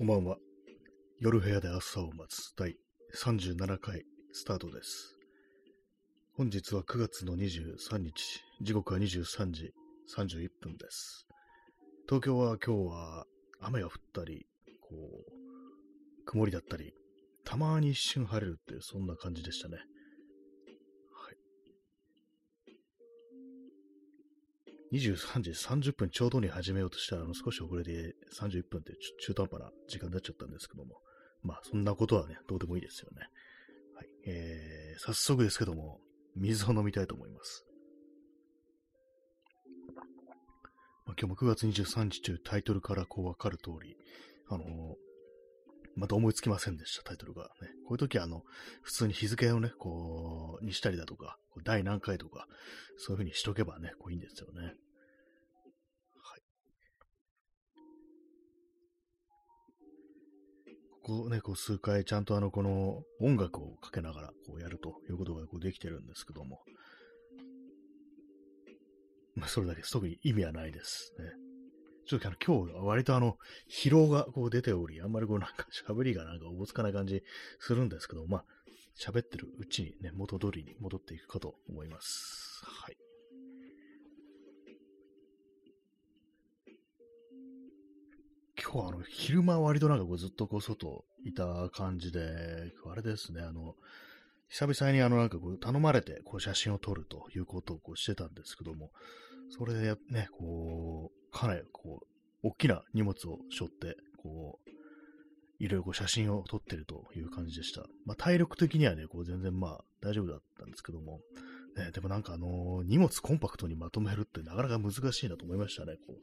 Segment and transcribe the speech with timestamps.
[0.00, 0.38] こんばんは。
[1.18, 2.74] 夜部屋で朝を待つ第
[3.14, 5.14] 37回スタートです。
[6.34, 9.74] 本日は9月の23日、時刻は23時
[10.16, 11.26] 31分です。
[12.08, 13.26] 東京は今日は
[13.60, 14.46] 雨が降ったり、
[14.80, 16.94] こう、曇りだったり、
[17.44, 19.76] たまに一瞬晴れるっていう、そんな感じでしたね。
[21.12, 21.36] はい。
[24.92, 30.96] 23時30分ちょうどに始めようとしたら、あの少し遅れて31分って中途半端な時間になっちゃったんですけども、
[31.42, 33.20] まあそんなことはね、どうでもいいですよね。
[33.96, 34.08] はい。
[34.26, 36.00] えー、早速ですけども、
[36.36, 37.64] 水を飲みたいと思います。
[41.06, 43.96] まあ、今日も9月23日というタイトルからこうわかる通り、
[44.48, 45.09] あのー
[46.00, 47.42] また思いつきませんでした、タイトルが。
[47.60, 48.42] ね、こういう時は、あの、
[48.80, 52.46] 普通に日付をね、こう、にしたりだとか、第何回とか、
[52.96, 54.62] そういう風にしとけばね、こういいんですよね。
[54.62, 56.42] はい。
[61.02, 66.62] ここね、こう数回ちゃんとあの、この音楽をかけながらこうやるということがこうできてるんですけども、
[69.34, 69.82] まあ、それだけ。
[69.82, 71.12] 特に意味はないです。
[71.18, 71.49] ね。
[72.10, 73.38] ちょっとあの今日は割とあの、
[73.70, 77.22] 疲労がこう出ており、あんまりこうなんか喋りがなんかおぼつかない感じ
[77.60, 78.44] するんですけど、まあ、
[78.98, 82.64] 喋ってるうちにね、元通りに戻っていくかと思います。
[82.64, 82.96] はい。
[88.60, 93.76] 今日はあの、昼間割となんかこうずっとこう外いた感じで、あれですね、あの、
[94.48, 98.90] 久々にあのなんかこう頼まれてこう写真を撮るということをこうしてたんですけども、
[99.56, 104.70] それでね、こう、かなりこう、大きな荷物を背負って、こう、
[105.58, 107.82] いろいろこう写真を撮ってるという感じでした。
[108.06, 111.20] まあ体力的にはね、こう全然まあ大丈夫だったんですけども、
[111.76, 115.96] ね、でもなんかあのー荷物コンパクトにまとめるってなかなか難しいなと思いましたね。
[116.06, 116.16] こう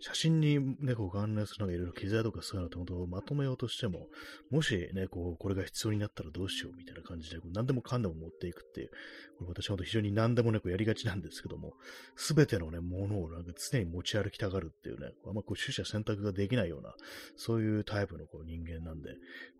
[0.00, 4.06] 写真にね、こう関連するなんかいろいろ機材とかそういうのって本当まとめようとしても、
[4.50, 8.90] もしね、こう、これが必要になったらどうしようみたいな感じで、何でもかんでも持っていくっていう、
[9.38, 11.72] これ私は本当非常に何でもね、こうやりがちなんですけども、
[12.14, 16.94] すべてのね、ものをなんか常に持ち歩きたがるっていうね、あんまこう取捨選択ができないような、
[17.36, 19.10] そういうタイプのこう人間なんで、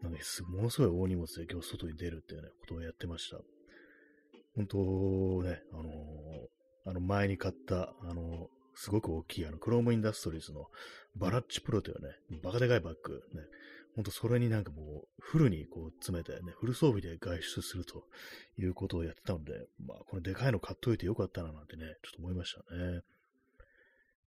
[0.03, 0.19] なんか
[0.49, 3.39] ものすごい大荷物で今日外に出るっていうね、ことをやってました。
[4.55, 4.79] 本当
[5.43, 5.87] ね、あのー
[6.89, 10.67] あの前に買った、あのーすごく大きい、あの、クロームインダストリーズの
[11.17, 13.43] バラッチプロというね、バカでかいバッグ、ね、
[13.97, 18.05] ほんとそれになんかもう、フルにこう詰めてね、フル装備で外出すると
[18.59, 23.01] いうことをやってたので、まあ、このでかいの買っといてよかったななんてね、ちょっと思いましたね。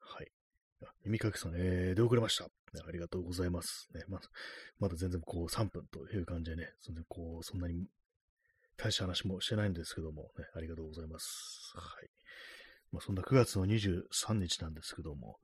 [0.00, 0.32] はい。
[0.82, 2.44] あ耳かきさん、えー、出遅れました。
[2.44, 2.50] ね
[2.86, 3.88] ありがとうございます。
[3.94, 4.18] ね、ま
[4.78, 7.86] まだ全然こう3分という感じでね、全然こう、そんなに
[8.78, 11.72] 大した話もしてないんですけども、ね、ありがとうございます。
[11.74, 12.08] はい。
[12.92, 15.36] まあ、そんな9月の23日なんですけども、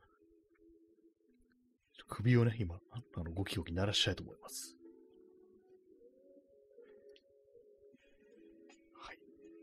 [2.09, 4.77] 首をね、今、あの、ゴキゴキ鳴らしたいと思います。
[9.01, 9.17] はい。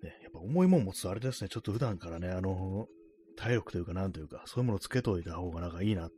[0.03, 2.88] ね、やっぱ重いもん持つとあれですね、ちょっと普段からね、あの、
[3.38, 6.09] 体力というかなんというか、そういうものをつけといた方がなんかいいな、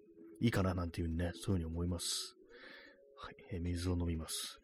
[0.42, 2.36] いいかななんていうふうにね、そういうふうに思います。
[3.18, 3.36] はい。
[3.52, 4.63] え水を飲みます。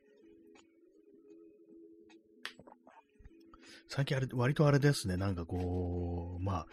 [3.89, 6.67] 最近あれ、割とあれですね、なんかこう、まあ、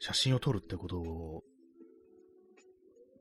[0.00, 1.42] 写真を撮るってことを、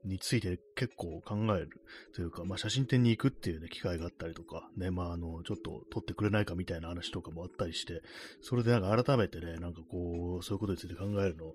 [0.03, 1.69] について結構考える
[2.13, 8.01] というか、まあ、写真展に行くっていうね、機会があったりとか、ね、まあ、あの、ちょっと撮ってくれないかみたいな話とかもあったりして、
[8.41, 11.53] それでなんか改めてね、なんかこう、そういうことについて考えるの、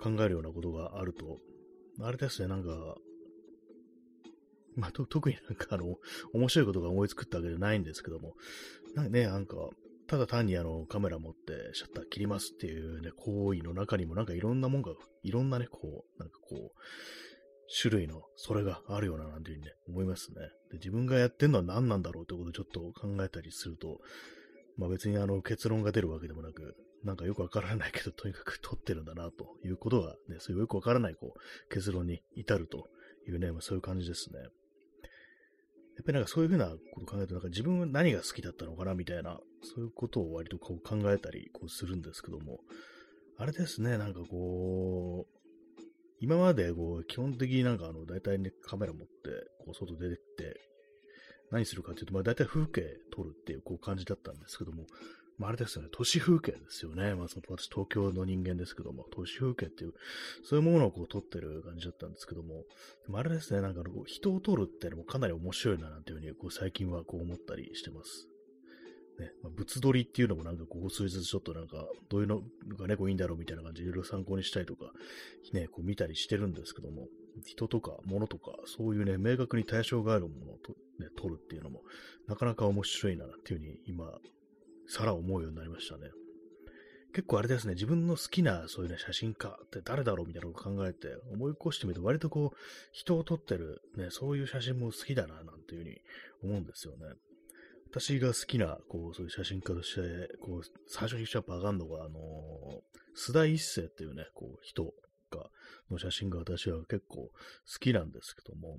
[0.00, 1.40] 考えるようなことがあると、
[2.00, 2.94] あれですね、なんか、
[4.76, 5.96] まあ、と特になんかあの、
[6.32, 8.34] 面白いことが思いつくったわけじゃないんですけども、
[8.94, 9.56] なんかね、なんか、
[10.12, 14.92] ただ単にあのカメラ持ってシャッター切りますっていうね、行為の中にもなんかいろんなもんが、
[15.22, 16.70] いろんなね、こう、なんかこう、
[17.80, 20.36] 種類のそれがあるようななんていうふうにね、思いますね。
[20.70, 24.00] で自分がやってんのは何なんだろうってことをちょっと考えたりすると、
[24.76, 32.90] まあ別にあの結論が出るわけでもなく、なんかよくわからないけど、とにかく撮ってるんだなということがね、そういうよくわからないこう結論に至ると
[33.26, 34.40] いうね、まあ、そういう感じですね。
[34.40, 34.44] や
[36.02, 42.60] っぱりなんかそういうふうなことを考えると、なんか自分は何が好きだったのかなみたいな、そういうことを割とこう考えたりこうするんですけども、
[43.38, 45.82] あれですね、なんかこう、
[46.20, 49.12] 今までこう基本的になんかあの、大体ね、カメラ持って、
[49.64, 50.60] こう外出てって、
[51.50, 52.82] 何するかっていうと、まあ大体風景
[53.14, 54.86] 撮るっていうこう感じだったんですけども、
[55.38, 57.14] まあ、あれですよね、都市風景ですよね。
[57.14, 59.92] まあ、その私、東京の人間ですけども、都市風景っていう、
[60.44, 62.64] そういうものをこう撮ってる感じだったんですけども、
[63.06, 68.28] でもあれですね、なんか人を撮るっていうのもかなり面白いななんていうふうに、こう最近はこう思ったりしてます。
[69.18, 72.42] ね、まあ、物撮りっていうのもなんかこう、数日ちょっとなんか、どういうの
[72.78, 74.92] がね、こういいんだろうみたいな感じでいろいろ参考にしたりとか、
[75.52, 77.08] ね、こう見たりしてるんですけども、
[77.44, 81.82] 人とか物とか、そういうね、明確に対象があるものをと、ね、撮るっていうのも、
[82.26, 84.12] なかなか面白いなっていうふうに今、
[84.86, 86.10] さら思うようになりましたね。
[87.14, 92.56] 結構あれですね、自分の好きなそういうね、写真家って誰だろうみたいなのを考えて、思い起こしてみると割とこう、
[92.92, 96.00] 人を撮ってるね、そういう写真も好きだな、なんていうふうに
[96.42, 97.14] 思うんですよね。
[97.92, 100.00] 私が好きな、こう、そういう写真家として、
[100.40, 104.94] こう、最初にやっぱ上がるのが、あのー、須田一世っていうね、こう、人
[105.30, 105.50] が、
[105.90, 107.32] の写真が私は結構好
[107.78, 108.78] きなんですけども、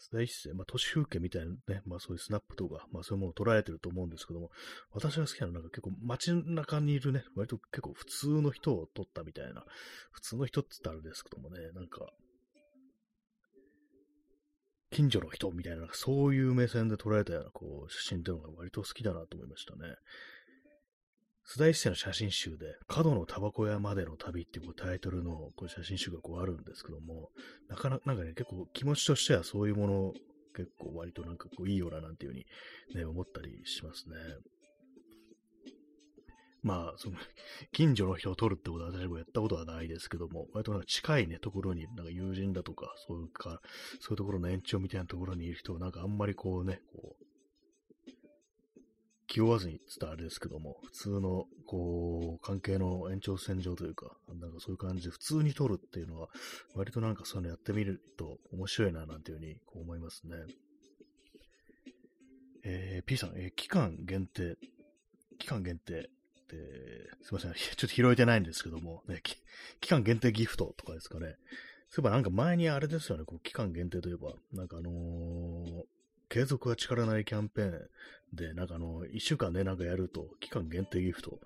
[0.00, 4.50] 須田一世、まあ、都市風景みたいなね、まあそういうスナップとか、まあそういうものを捉えてると思うんですけども、
[4.92, 9.64] 私が好きなのはなんか結構街中にいるね、割と結構普通の人を撮ったみたいな、
[10.10, 12.00] 普通の人って言ったらあれですけどもね、なんか、
[14.90, 19.94] 近所の人みたいな、そういう目線で捉えたようなこう写真っていうのが割と好きだなと思いましたね。
[21.46, 27.30] 須田一世の写真集で、角のタバコ屋までの旅っていうタイトルのこう写真集がこうあるんですけども、
[27.68, 30.12] なかなか、なんかね、結構気持ちとしてはそういうもの、
[30.54, 32.46] 結構割となんかこういいよななんていうふうに
[32.94, 34.16] ね、思ったりしますね。
[36.62, 37.16] まあ、その、
[37.72, 43.60] 近所の人を撮るってことは私もやったことはないですけども、割となんか近いね、ところに、なんか友人だとか、そういうか、
[44.00, 47.24] そういうところの延長みたいなところにいる人は、なんかあんまりこうね、こう、
[49.26, 56.28] 気負わずにってったらあれですけども、普通の、こう、関係の延長線上というか、なんかそういう感じで普通に撮るっていうのは、
[56.74, 60.34] 割となんかそういうのやってみると面白いな、なんていうふうにこう思いますね。
[62.64, 64.58] えー、P さん、えー、期間限定、
[65.38, 66.10] 期間限定、、
[67.22, 69.22] すいません、 ちょっと拾えてないんですけども、ね、
[69.80, 71.36] 期間限定ギフトとかですかね。
[71.88, 75.84] そういえばなんか前にあれですよね、こう期間限定といえば、なんかあのー、
[76.28, 77.88] 継続は力なりキャンペーン
[78.32, 81.40] で、なんかあの、一週間ね、なんかやると、期間限定ギフト。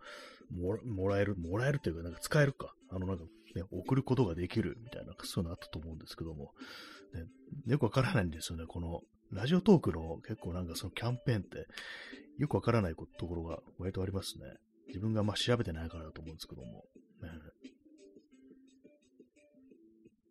[0.50, 2.74] もらえる、もらえるっていうか、なんか使えるか。
[2.90, 3.24] あの、なんか
[3.54, 6.52] ね、送ることができるみたいな、そういうのあったと思うんですけども、
[7.14, 7.24] ね、
[7.66, 9.00] よくわからないんですよね、この、
[9.32, 11.66] ラジオトークの結構なんかそのキャンペーンって、
[12.38, 14.44] よくわからないところが割とありますね。
[14.88, 16.84] 自分がまあ調べてないからだと思うんですけども、
[17.22, 17.30] ね、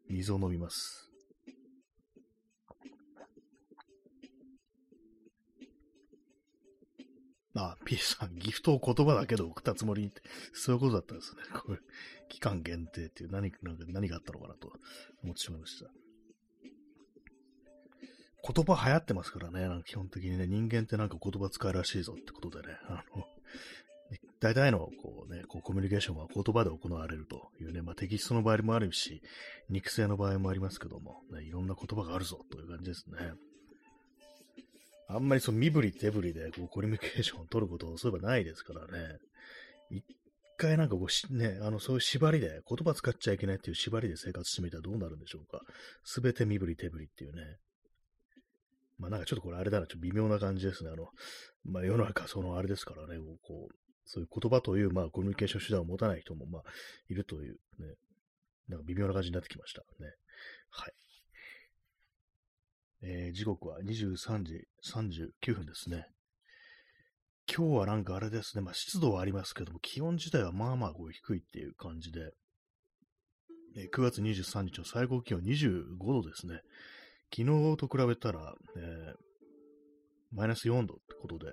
[0.09, 1.09] 水を飲みます。
[7.55, 10.21] あ、P さん、ギフトを言葉だけで送ったつもりにって、
[10.53, 11.43] そういうことだったんですね。
[11.53, 11.77] これ、
[12.29, 13.51] 期間限定っていう何
[13.89, 14.71] 何があったのかなと
[15.23, 15.91] 思ってしまいました。
[18.45, 23.25] 言葉流行ってますからね、なんか基本的にね、人間ってなんか言葉使うらしいぞってことでね、あの、
[24.43, 29.21] 大体のこう、ね、こうコミュニケーションは言葉で行われるというね、まあ、テキストの場合もあるし、
[29.69, 33.15] 肉声の場合もありますけども、ね、いろんな言葉があるぞという感じですね。
[35.07, 39.17] あんまりその身振り手振りでこうコミュニケーションを取ることそういえばないですからね。
[39.89, 40.03] 一
[40.57, 45.61] 回なんかこうね、あの、そういう縛りで、言葉使っちゃいけないっていう縛りで生活してみたらどうなるんでしょうか。
[46.03, 47.43] すべて身振り手振りっていうね。
[48.99, 50.89] まあなんかちょっとこれあれだな、ちょっと微妙な感じですね。
[50.91, 51.07] あの、
[51.63, 53.17] まあ世の中そのあれですからね、
[53.47, 56.61] こう、そういう言葉という、まあ、コミュニケーション手段を持たない人も、まあ、
[57.09, 57.95] いるというね、
[58.67, 60.11] なんか微妙な感じになってきましたね。
[60.69, 60.93] はい。
[63.05, 66.05] えー、時刻は23時39分ですね。
[67.53, 72.31] 今日はなんかあれですね、まあ湿度はありますけども、気温自体はまあまあこう低いっていう感じで、
[73.75, 76.61] えー、9月23日の最高気温25度ですね。
[77.35, 79.15] 昨日と比べたら、えー、
[80.31, 81.51] マイナス4度ってことで、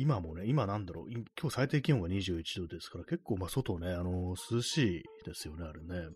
[0.00, 6.08] 今もね、今なんだろう、今日最低気温が21度ですから、結構まあ外ね、あのー、涼しいですよね、あれね。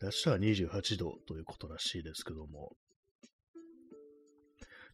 [0.00, 2.70] 明日は28度ということらしいですけども。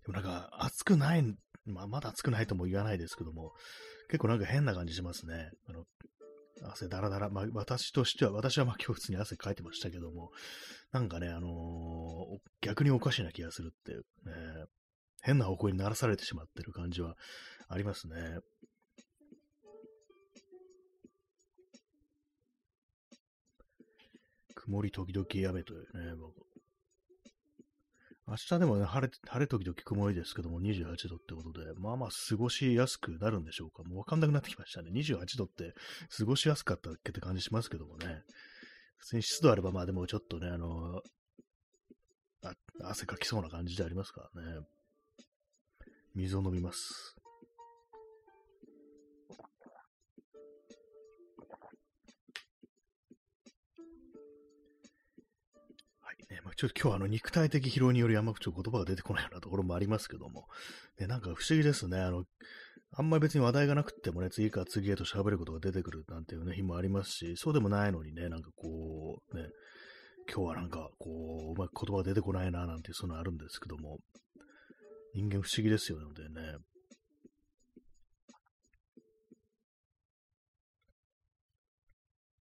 [0.06, 1.22] でもなんか暑くない、
[1.66, 3.52] まあまだ暑くないとも言わないですけども、
[4.08, 5.50] 結構なんか変な感じしますね。
[5.68, 5.84] あの、
[6.70, 10.30] 汗だらだら、まあ私としては、私はまあ今日普通に汗かいてましたけども、
[10.90, 14.64] なんかね、あのー、逆におかしな気がするっていうね、
[15.22, 17.14] 変な方向にならされてしまってる感じは
[17.68, 18.38] ありますね。
[24.54, 26.14] 曇り時々雨というね、
[28.28, 33.82] 明日でもね、晴れ、晴れ時々曇りですけども、28度ってことで、まあまあ過ごしやすくなるんでしょうか。
[33.88, 34.90] もうわかんなくなってきましたね。
[34.92, 35.72] 28度って
[36.14, 38.22] 過ごしやすかったっけって感じしますけどもね。
[38.98, 41.00] 普通に湿度あれば、まあでもちょっとね、あの
[42.44, 42.52] あ、
[42.84, 44.60] 汗かきそうな感じでありますからね。
[46.18, 47.14] 水を飲みます。
[56.00, 60.46] はいねまあ、ちょっと今日はあの肉体的疲労によりあんまちょっと言葉が出てこないようなところもありますけども、
[60.98, 62.00] ね、なんか不思議ですね。
[62.00, 62.24] あの
[62.96, 69.44] あんまり別に話題がなくてもね、次から次へと喋ることが出てくるなんていうね、日もありますし、そうでもないのにね、なんかこう、ね、
[70.26, 71.10] 今日はなんかこ
[71.48, 73.98] う、うまく言葉が出てこないな、なんていうそのあるんですけども、
[75.14, 76.58] 人間不思議ですよね、のでね。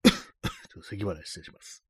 [0.04, 1.84] ちょっと咳払い失礼します。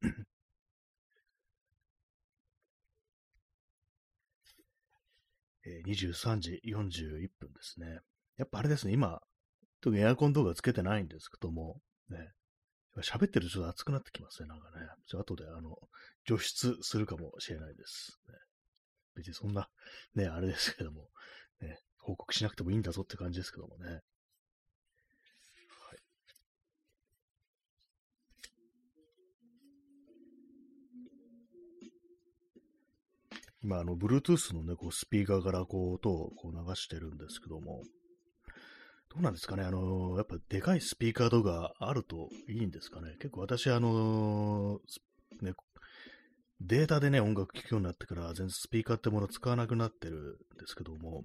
[5.66, 7.98] えー、23時41分ですね。
[8.36, 9.20] やっぱあれですね、今、
[9.80, 12.32] 特にエアコンとかつけてないんですけども、ね、
[13.02, 14.86] 喋ってるとちょっと暑くなってきますね、なんかね。
[15.06, 15.76] ちょ後で、あの、
[16.24, 18.20] 除湿するかもしれないです。
[18.28, 18.34] ね、
[19.16, 19.68] 別にそんな、
[20.14, 21.08] ね、あれですけども、
[21.60, 24.00] ね、報告しなくてもいいんだぞって感じですけどもね。
[33.62, 37.82] 今、あの、Bluetooth のね、こう、スピーカーからこう、音をこう流してるんですけども、
[39.08, 39.64] どうなんですかね？
[39.64, 43.16] あの、やっぱでかいスピーカーとかあるといいんですかね？
[43.18, 45.52] 結構私、あのー、ね、
[46.60, 51.22] データでね、音楽聴くようになってから全然スピーカーってものを使わなくなってるんですけども、やっ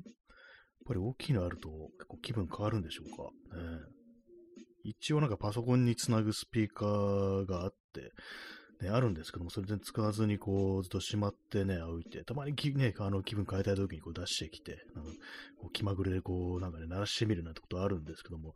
[0.87, 3.23] ぱり大きいのあると結構気分変わるんでしょうか？
[3.57, 3.79] ね、
[4.83, 8.11] 一応なんかパソコンにつなぐスピーカーがあって、
[8.85, 15.11] ね、あるんですけども、それ全然使わずにこう、ずっとしまってね、置いて、たまにね、あの気分変えたい時にこう出してきて、なんか
[15.59, 18.55] こう気まぐれでこう、なんかね、鳴らしてみるなんてことあるんですけども、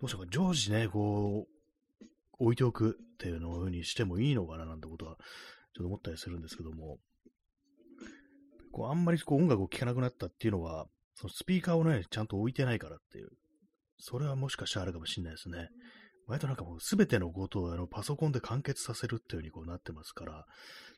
[0.00, 2.04] どうしようか、常時ね、こう、
[2.38, 5.18] 置いておくっていうのをにしてもいいのかななんてことは、
[5.76, 6.96] ちょっと思ったりするんですけども、
[8.72, 13.28] こうあんまりこう音楽を聴かなくなったっていうのは、そのスピーカーをね、ちゃんと置いてないからっていう、
[13.98, 15.68] それはもしかしたらあるかもしれないですね。
[16.26, 20.46] 割となんかもうすべてのことをあのパソコンで完結させるっていう風にこうなってますから、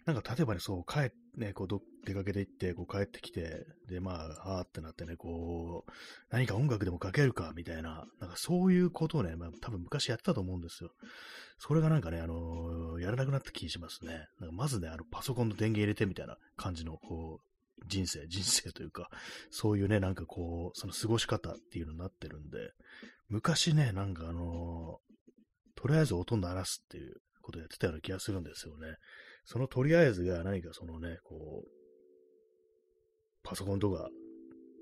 [0.07, 5.91] なんか例えばね、そう、帰ってね、こうど出かけて行って、こう帰ってきて、で、まあ、あーってなってね、こう、
[6.31, 10.91] 何か音楽でもかけるか、みたいな、なんかそういうことをね、まあ多分昔やってたと思うんですよ。
[11.59, 14.27] それがなんかね、あのー、やらなくなった気しますね。
[14.41, 19.11] なんかまずね、あの、パソコンの電源入れてみたいな感じの、こう、人生、 人生というか、
[19.51, 22.73] そういうね、なんかこう、その過ごし方っていうのになってるんで、
[23.29, 25.01] 昔ね、なんかあの
[25.79, 28.97] とりあえず音鳴らすっていうことやってたような気がするんですよね。
[29.45, 31.69] そのとりあえずが何かそのね、こう、
[33.45, 34.09] パソコンとか、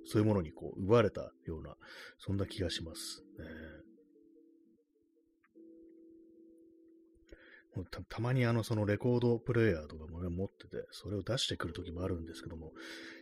[0.06, 1.74] そういうものにこう奪われたような、
[2.18, 3.22] そんな気がします。
[7.76, 12.72] ね、たたまにあの、そのレコードプレイヤーとかもね、持ってて、それを出してくるときもあるんですけども、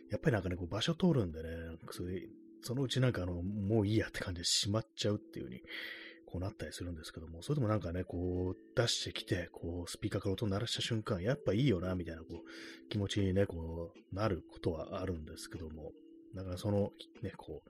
[0.09, 1.49] やっぱりなんかね、こう場所通るんでね、
[1.91, 2.21] それ
[2.61, 5.61] そのうちなんかあの、もういいやって感じでしまっちゃうっていう風に
[6.35, 15.93] こうなったりするんですけども、それでもなんかね、こう出してきて、こうスピーカーから音鳴らした瞬間、やっぱいいよな、みたいなこう気持ちにね、こうなることはあるんですけども、
[16.35, 17.69] だからそのね、こう、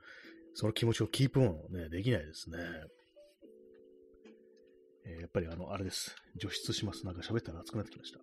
[0.55, 2.57] その気持ちをキープオンね、できないですね。
[5.05, 6.15] えー、やっぱりあの、あれです。
[6.36, 7.05] 除湿します。
[7.05, 8.19] なんか喋ったら熱くなってきました。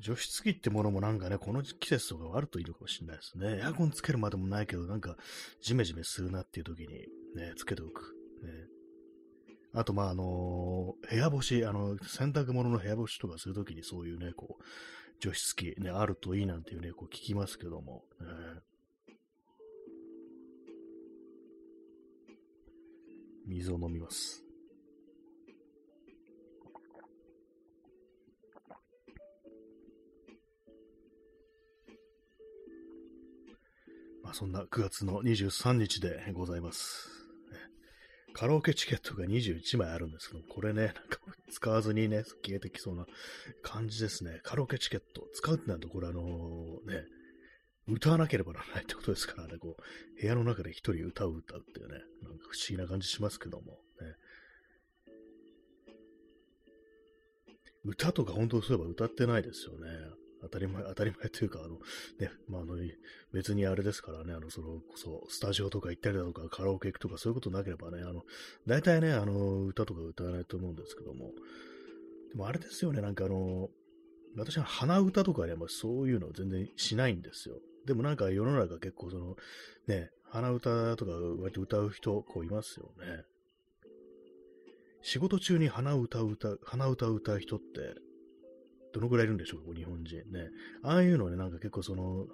[0.00, 3.58] 除湿機ってものもなんかね、この季節とかあるといいのかもしれないですね。
[3.58, 5.16] エアコンつけるまでもないけど、なんか
[5.60, 6.88] ジメジメするなっていう時に
[7.34, 8.14] ね、つけておく。
[8.42, 8.50] ね、
[9.74, 14.64] あと、まあ、あのー、部屋干し、あの、洗濯物の部屋干しとかするときにそういうね、こう、
[15.20, 18.26] 除湿機ね、あるといいなんていうね、こう聞きますけども、ね、
[23.46, 24.47] 水を飲みます。
[34.28, 37.08] まあ、そんな9月の23日でございます。
[38.34, 41.18] カラオケチケットが21枚あるんですけど、これね、なんか
[41.50, 43.06] 使わずにね、消えてきそうな
[43.62, 44.40] 感じですね。
[44.42, 47.06] カラオケチケット使うってなると、これあのね、
[47.86, 53.78] 歌わなければならないってことですからね、こう、部屋の中で一人歌う歌うっていうね、なんか不思議な感じしますけども、ね。
[57.82, 59.88] 歌とか本当そういえば歌ってないですよね。
[60.42, 61.80] 当たり前、 当たり前というか、あの、
[62.18, 62.76] ね、まあ、あの、
[63.32, 68.24] 別にあれですからね、あの、その、こそ、スタジオとか行ったりだとか、カラオケ行くとか、そういうことなければね、あの、
[68.66, 71.32] 大体ね、あの、歌とか歌わないと思うんですけども、
[72.30, 73.70] でもあれですよね、なんかあの、
[74.36, 77.60] 私は鼻歌とかね、まあ、そういうの全然しないんですよ。
[77.86, 79.36] でもなんか世の中結構その、
[79.86, 83.24] ね、鼻歌とか割と歌う人、こういますよね。
[85.00, 87.94] 仕事中に鼻歌歌う、鼻歌歌う人って、
[88.92, 90.16] どのぐらいいるんでしょうか、日本人。
[90.30, 90.48] ね。
[90.82, 92.26] ああいうのね、なんか結構その、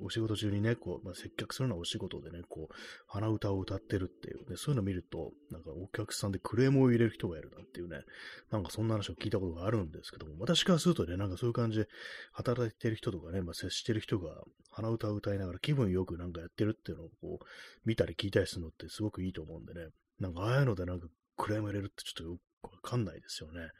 [0.00, 2.74] お仕事中にね、こう、まあ、接客するのはお仕事でね、こう、
[3.08, 4.48] 鼻歌を歌ってるっていう。
[4.48, 8.02] ね、そういうのを見ると、なんかお客さんでクレームを入れる人がいるなんていうね、
[8.50, 11.88] なんかそんな話を聞いたことがあるんですけども、私からするとね、なんかそういう感じで
[12.32, 17.44] 働いてる人とかね、まあ、接してる人が鼻歌を歌いながら気分よくなんかやってるっていうのをこう、
[17.84, 19.88] 見たり聞いたりするのってすごくいいと思うんでね、
[20.20, 23.70] なんかああいうのでなんかクレーム入れるってちょっとよくわかんないですよね。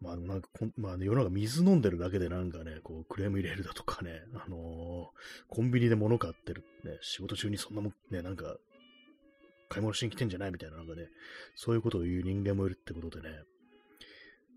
[0.00, 5.08] まあ、なんかまあ、ね、世の中水飲んでるだけでなんかね、こう、クレーム入れるだとかね、あのー、
[5.48, 8.56] コンビニで物買ってる、ね、仕事中にそんなもん、ね、なんか、
[9.68, 11.08] 買い物しに来てんじゃないみたいな、なんかね、
[11.56, 13.36] そういうことを言う人間もいるってことでね、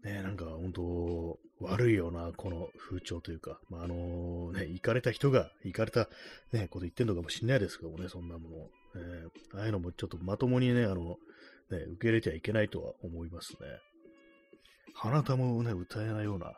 [0.04, 6.08] ね、なんか本当、悪いような、この風潮というか、まあ、あのね、行かれた人が、行かれた、
[6.52, 8.56] ね、こと言ってんのかもしんないですけどもね、そんなもの。
[8.96, 11.18] えー、ああいうのもちょっとまともにね、あの、
[11.70, 13.60] ね、受け入れてはいけないとは思いますね。
[14.94, 16.54] 花歌もね、歌えないような、ね、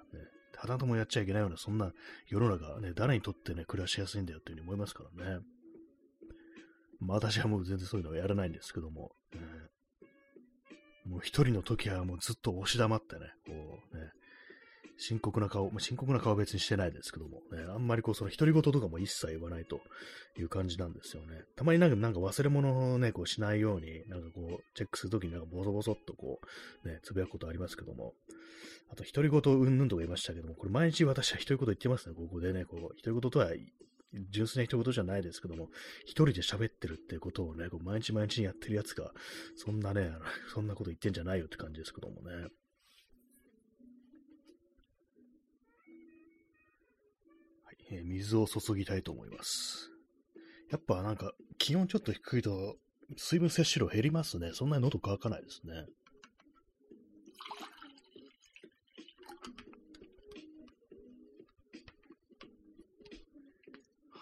[0.56, 1.92] 花歌もやっちゃいけないような、そんな
[2.28, 5.40] 世の中、ね、誰にとってね、暮らしやすいんだよっていうふうに思いますからね。
[7.00, 9.40] まあ私はもう全然そういうのはやらないんですけども、ね、
[11.06, 13.52] もう一人の時はもうずっと押し黙ってね、こ
[13.94, 14.12] うね、
[15.06, 19.82] 深刻な顔、まあ、深刻な顔は別にしてないですけども、ね、あんまりこう、その独り言とかも一切言わないと
[20.40, 21.42] いう感じなんですよね。
[21.58, 26.40] たまになんかなんか忘れ物をね、こうしないように、なんかこう、チェックするときになんかボソボソっとこ
[26.86, 28.14] う、ね、つぶやくことありますけども、
[28.92, 33.50] あと、独り言うんぬんとか言いましたけども、これ毎日私は独り言言ってますね、ここでね、こう、独り言とは
[34.30, 35.70] 純粋な一言じゃないですけども、
[36.06, 39.12] 一人で喋ってるってことをね、こう毎日毎日やってるやつが、
[39.58, 40.12] そんなね、
[40.54, 42.48] そんなこと言ってんじゃないよって感じですけどもね。
[47.94, 49.92] えー、水を注ぎたいと思います。
[50.72, 52.76] やっぱなんか気温ちょっと低いと
[53.16, 54.52] 水分摂取量減りますね。
[54.54, 55.74] そんなに喉乾かないですね。
[55.76, 55.82] は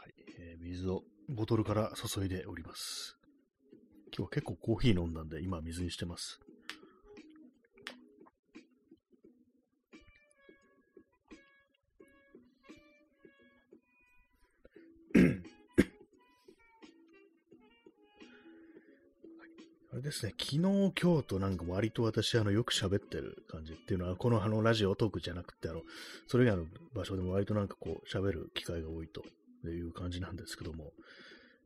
[0.08, 3.18] い、えー、水をボトルから注いでおります。
[4.08, 6.42] 今日は結構コーヒー飲んだんで今水にしてます。
[19.94, 25.82] あれですね、昨日、今日となんか割と私、あの、よく喋ってる感じっていうのは、このあの、ラジオトークじゃなくて、あの、
[26.28, 29.22] それ以外の場所でも割となんかこう、喋る機会が多いと
[29.68, 30.94] いう感じなんですけども、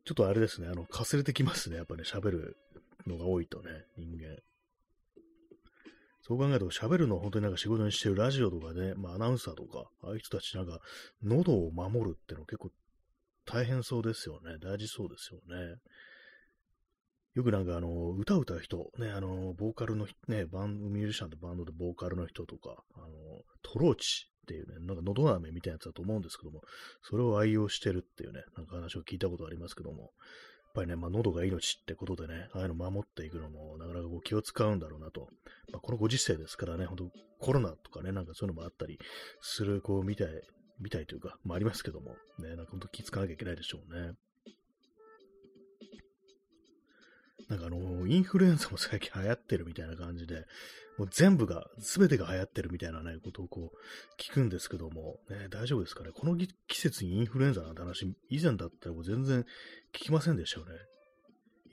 [0.05, 2.57] ちょっとあれですね、あの、かすれてきますね、やっぱね、喋る
[3.05, 4.37] のが多いとね、人間。
[6.23, 10.79] そう考えると、喋るのを本当になんか仕事にしてるラジオとかね、まあアナウンサーとか、ああいう人たちなんか、
[11.21, 12.71] 喉を守るっての結構
[13.45, 14.57] 大変そうですよね。
[14.59, 15.75] 大事そうですよね。
[17.35, 23.07] よくなんかあの、歌を歌う人、ね、あの、ボーカルの、ね、バンド、ミュージシャンでバンドでボーカルの人とか、あの、
[23.61, 26.61] トローチっていうね、なんか喉飴みたいなやつだと思うんですけども、
[27.01, 30.11] それを愛用してるっていうね、なんか話を聞いたことありますけども、やっ
[30.75, 35.27] ぱりね、まあ、喉が命ってことでね、ああいうの守っていくのも、なかなかこう気を使うんだろうなと。
[35.71, 38.97] まあ、このご時世ですからね、本当コロナとかね、なんかそういうのもあったり
[39.41, 40.27] する、こう、みたい、
[40.79, 44.11] みたいというか、まあ、ありますけども、ね、なんか本当気使わなきゃいけないでしょうね。
[47.49, 50.45] なんかあの、インフルエンザも最近流行ってるみたいな感じで、
[50.97, 56.11] もう全部が、すべてが流行ってるみたいなね、ことをこう、聞くんですけども、ね、大丈夫ですかね？
[56.13, 59.41] この季節にインフルエンザなんて話、以前だったらもう全然
[59.93, 60.71] 聞きませんでしたよね。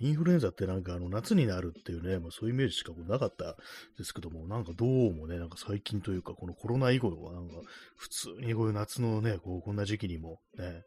[0.01, 3.57] インフルエンザってなんかあの夏になるっていうね、まあ、そういうイメージしかなかった
[3.97, 7.55] ですけども、なんかどうもね、なんか最近というか、このコロナ以後はなんか
[7.97, 10.83] 普通にこういう夏のね、こうこんな時期にもね、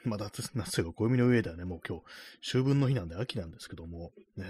[0.04, 2.04] まあ、夏、夏というか暦の上ではね、もう今日、
[2.56, 4.46] 秋分の日なんで秋なんですけども、ね、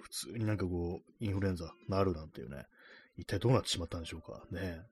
[0.00, 2.66] 普通になんかこう、インフルエンザなるなんていうね、
[3.16, 4.82] 一体どうなってしまったんでしょうか、ね。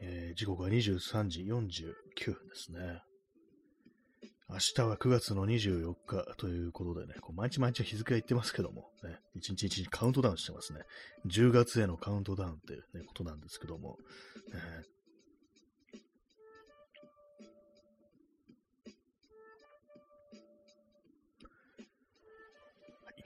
[0.00, 0.32] え。
[0.32, 3.02] ー、時刻は23時49分ですね。
[4.48, 10.80] 明日は9月の24日ということでね、こう毎日毎日日付が言ってますけども、ね、一日一日カウントダウンしてますね。
[11.26, 13.96] 10月へのカウントダウンっていう、ことなんですけども、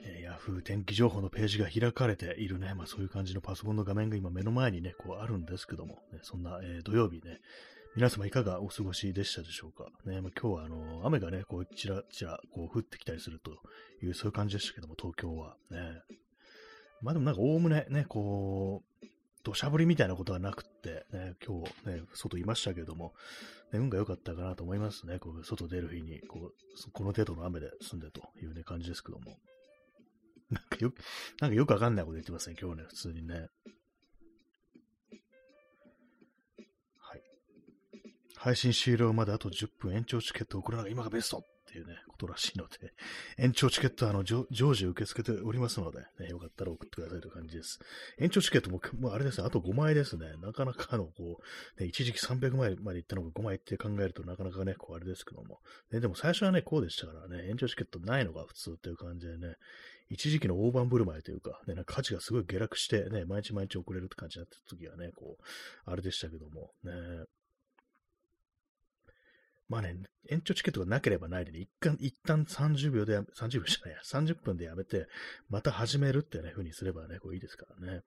[0.03, 7.37] ね、ヤフー天気情報のページが開かれているね、まあそういう感じのパソコンの画面が今目の前にね、こうあるんですけども、ね、そんな、えー、土曜日ね、
[7.93, 9.89] 皆様いかがお過ごしでしたでしょうか？
[10.05, 13.51] ね、ま、今日はあの雨がね、こうちらちらこう降ってきたりすると
[14.01, 15.57] いう、そういう感じでしたけども、東京は。
[15.69, 16.01] ね。
[17.01, 19.05] まあでもなんかおおむねね、こう、
[19.43, 23.13] 土砂降りみたいなことはなくって、ね、今日ね、外いましたけども、
[23.73, 25.19] ね、運が良かったかなと思いますね。
[25.19, 29.37] こう外出る日にこう、この程度の雨で済んでというね、感じですけども。
[30.49, 30.95] なんかよく、
[31.41, 33.47] なんかよくわかんないこと言ってますね、今日ね、普通にね。
[38.41, 42.91] 配信終了まであと10分延長チケットを送るのが今がベストっていうね、ことらしいので、
[43.37, 47.79] 延長チケットはあの常時受け付けておりますので、ね、よかったら送ってくださいという感じです。
[48.17, 50.33] 延長チケットも、もあれですね、あと5枚ですね。
[50.41, 51.39] なかなかの、こ
[51.77, 55.61] う、ね、一時期300枚まで行ったのが5枚って考えるとなかなかね、こうあれですけども。
[55.91, 59.53] ね、でも最初はね、こうでしたからね、延長チケットないのが普通っていう感じでね、
[60.09, 65.43] 一時期の大盤振る舞いというか、ね、なんか価値がすごい下落して、ね、毎日毎日送れるって感じになった時はね、こう、
[65.85, 66.91] あれでしたけども、ね、
[69.71, 69.95] まあね、
[70.29, 75.07] 延長チケットがなければないでね、一旦、一旦30秒で、30秒じゃないや、30分でやめて、
[75.49, 77.93] また始めるってね、風にすればね、こういいですからね。
[77.93, 78.01] はい。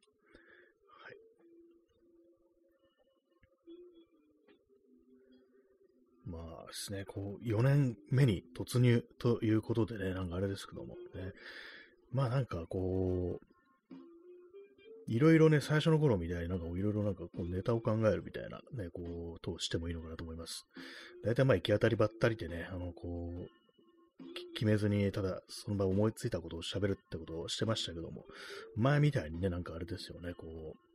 [6.26, 11.32] まあですね、こう、4年目に突入ということでね、なんかあれですけどもね、
[12.12, 13.53] まあなんかこう、
[15.06, 20.66] いろいろね、最初の頃みたいになんかいろいろなんかこうネタを考えるみたいなね、こう、としてもいいのかなと思います。
[21.24, 23.48] 大体まあ行き当たりばったりでね、あの、こう、
[24.54, 28.24] 決めずに、ただその場思いついたことを喋るってことをしてましたけども、
[28.76, 30.94] 前みたいにね、なんかあれですよね、こう、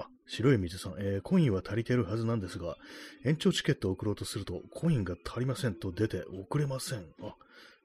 [0.00, 2.76] あ、白い水さん、えー、コインは足りてるはずなんですが、
[3.24, 7.06] 延長チケットを送ろうとすると、コインが足りませんと出て送れません。
[7.22, 7.36] あ、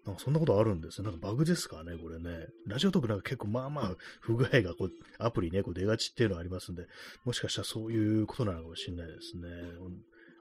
[0.05, 1.09] なんかそんなことあるんですね。
[1.09, 2.47] なんかバグですかね、これね。
[2.67, 6.85] ラジオトークなんか結構まあまあ不具合がこうアプリね、こう出がちっていうのがありますんで、
[7.23, 9.49] もしかしたらそういうことなのかもしれないですね。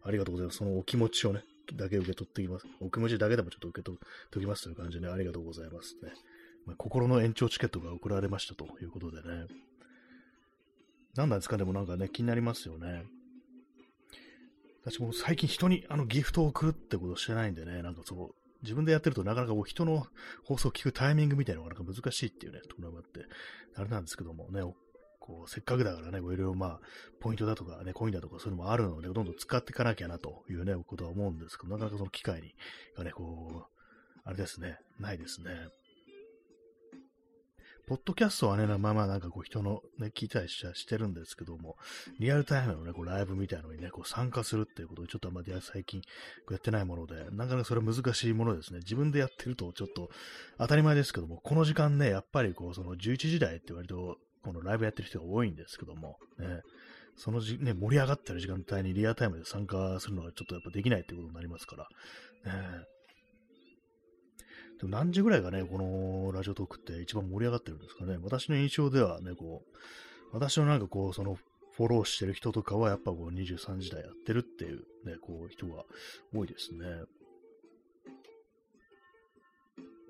[0.03, 0.59] ありがとうございます。
[0.59, 2.66] そのお気持ちをね、だけ受け取ってきます。
[2.81, 6.12] お気持ちだけでもちょっと受け取っておきますという感じで、ね、ありがとうございますね。
[6.66, 9.46] まあ、心の延長チケットが送られましたということでね。
[11.16, 13.05] 何なんですかでもなんかね、気になりますよね。
[14.85, 20.07] 私も最近人にあのギフトを送るってことしてないんでね、なんかそう、自分でやってるとなかなかこう人の
[20.44, 23.20] 放送を聞くタイミングみたいなのがなんか難しいっていうね、ところがあって、
[23.77, 24.62] あれなんですけどもね、
[25.20, 26.81] こう、せっかくだからね、いろいろまあ、
[27.20, 32.55] ポイントだとかね、コインだとかそういうのもあるので、どんどん使っていかなきゃなというね、ことは思うんですけど、なかなかその機会に、
[32.96, 35.50] がね、こう、あれですね、ないですね。
[37.86, 41.76] ポッドキャストはね、まあまあなんかこう人のね、聞いたりしてるんですけども、
[42.18, 46.00] リアルタイムのね、こうライブみたいなのにね、こう参加するっていうことでちょっとあんまり最近
[46.50, 48.78] やってないもので、なかなかそれ難しいものですね。
[48.78, 50.10] 自分でやってるとちょっと
[50.58, 56.62] 当たり前ですけども、この時間ね、やっぱりこうその11時台って割とこのライブやってる人が多いんですけども、ね、
[57.16, 61.88] そのじ、ね、盛り上がってる時間帯にリアルタイムで参加するのはちょっとやっぱできないってことになりますから、
[62.52, 62.84] ね、
[64.84, 68.18] でも何時ぐらいがね、このラジオトークって一番盛り上がってるんですかね。
[68.22, 69.76] 私の印象ではね、こう、
[70.30, 71.38] 私のなんかこう、その
[71.72, 75.84] フォローしてる人とかはやっぱこう23時台やってるっていうね、こう人が
[76.34, 76.84] 多いですね。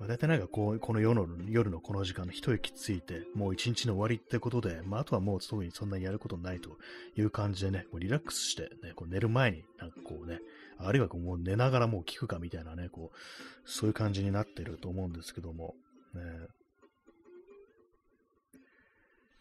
[0.01, 6.71] まあ、大体なんかこう、この夜の夜のこの時間の一息ついて、もう一日の終わりってことで、まあ、あとはもう特にそんなにやることないと
[7.17, 10.41] いう感じでね、こうリラックスして、ね、こう寝る前になんかこうね、
[10.79, 13.17] あるいはこうもう寝ながらもう聞くかみたいなね、こう、
[13.65, 15.75] そういう感じになってると思うんですけども、
[16.15, 16.21] ね、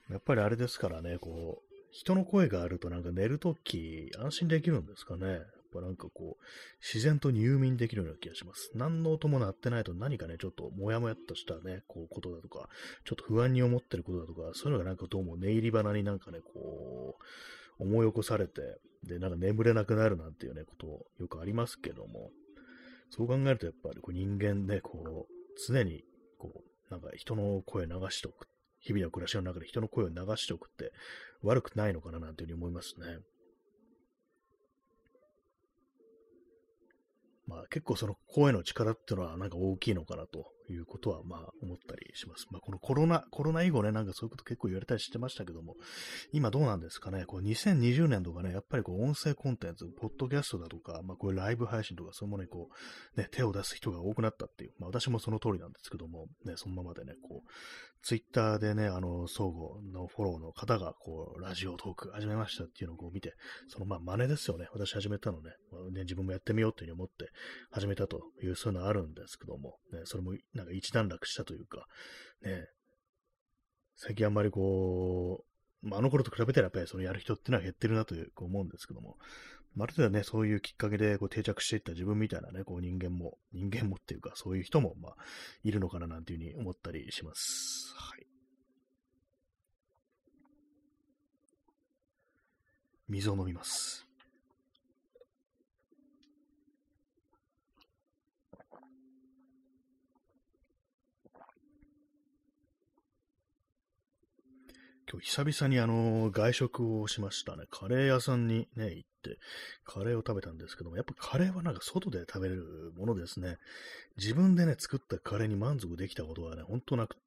[0.10, 5.28] やっぱりあれですからね、こう、人の声があるとなんか寝るとき安心できるんですかね。
[5.28, 5.42] やっ
[5.74, 6.44] ぱなんかこう、
[6.82, 8.72] 自然と入眠できるような気がします。
[8.76, 12.68] 何の音も鳴ってないと何かね、ちょっともやもやっとしたね、こう、ことだとか、
[13.06, 17.18] ちょっと不安に思ってることだとか、そういうのがなんかどうも寝入り花になんかね、こ
[17.80, 18.62] う、思い起こされて、
[19.04, 22.32] で、なんか眠れなくなるなんていうね、ことよくありますけども、
[23.10, 25.34] そう考えるとやっぱりこう人間ね、こう、
[25.68, 26.04] 常に、
[26.38, 28.48] こう、なんか人の声流しておく。
[28.80, 30.92] 日々の暮らしの中で人の声を流しておくって
[31.42, 33.20] 悪くないのかななんていうふうに思いますね。
[37.48, 42.48] まあ結構その声の力っていうのはなんか大きいのかなということは、まあ、思ったりします。
[42.52, 45.76] まあ、このコロナ、コロナ以後ね、なんかそういうこと結構言われたりしてましたけども、
[46.32, 52.70] 今どうなんですかね、こう2020年とかね、やっぱりこう音声コンテンツ、ポッドキャストだとか、まあ、こういうライブ配信とか、そういうものにこ
[53.16, 57.50] う、ね、手を出す人が多くなったっていう、まあ、私もその通りなんですけども、ね、そのままでね、こう、
[58.04, 63.34] ツイッターでね、あの、相互のフォローの方が、こう、ラジオトーク始めましたっていうのをこう見て、
[63.70, 64.68] そのまあ真似ですよね。
[64.74, 65.52] 私始めたのね、
[65.92, 67.32] ね自分もやってみようっていうふうに思って
[67.72, 70.34] 始めたという、そういうのあるんですけども、ね、それも
[70.64, 71.86] なんか一段落したというか、
[72.42, 72.68] ね、
[73.96, 75.44] 最近あんまりこ
[75.84, 79.18] う、まあ、あの頃と比べたらやっぱりそのやる人っていうのは減ってるなという思うんですけども、
[79.80, 85.16] ある程度ね、そういうきっかけでこう定着していった自分みたいなね、こう人間も、人間もっていうか、そういう人も、まあ、
[85.64, 87.94] いるのかななんていうふうに思ったりします。
[87.96, 88.28] はい。
[93.10, 94.06] 水を飲みます。
[105.14, 107.66] 今日久々にあの、外食をしましたね。
[107.70, 109.38] カレー屋さんにね、行って、
[109.86, 113.58] カレーを食べたんですけども、やっぱカレーはなんか外で食べれるものですね。
[114.18, 117.22] 自分でね、作ったカレーに満足できたことはね、ほんとなくて、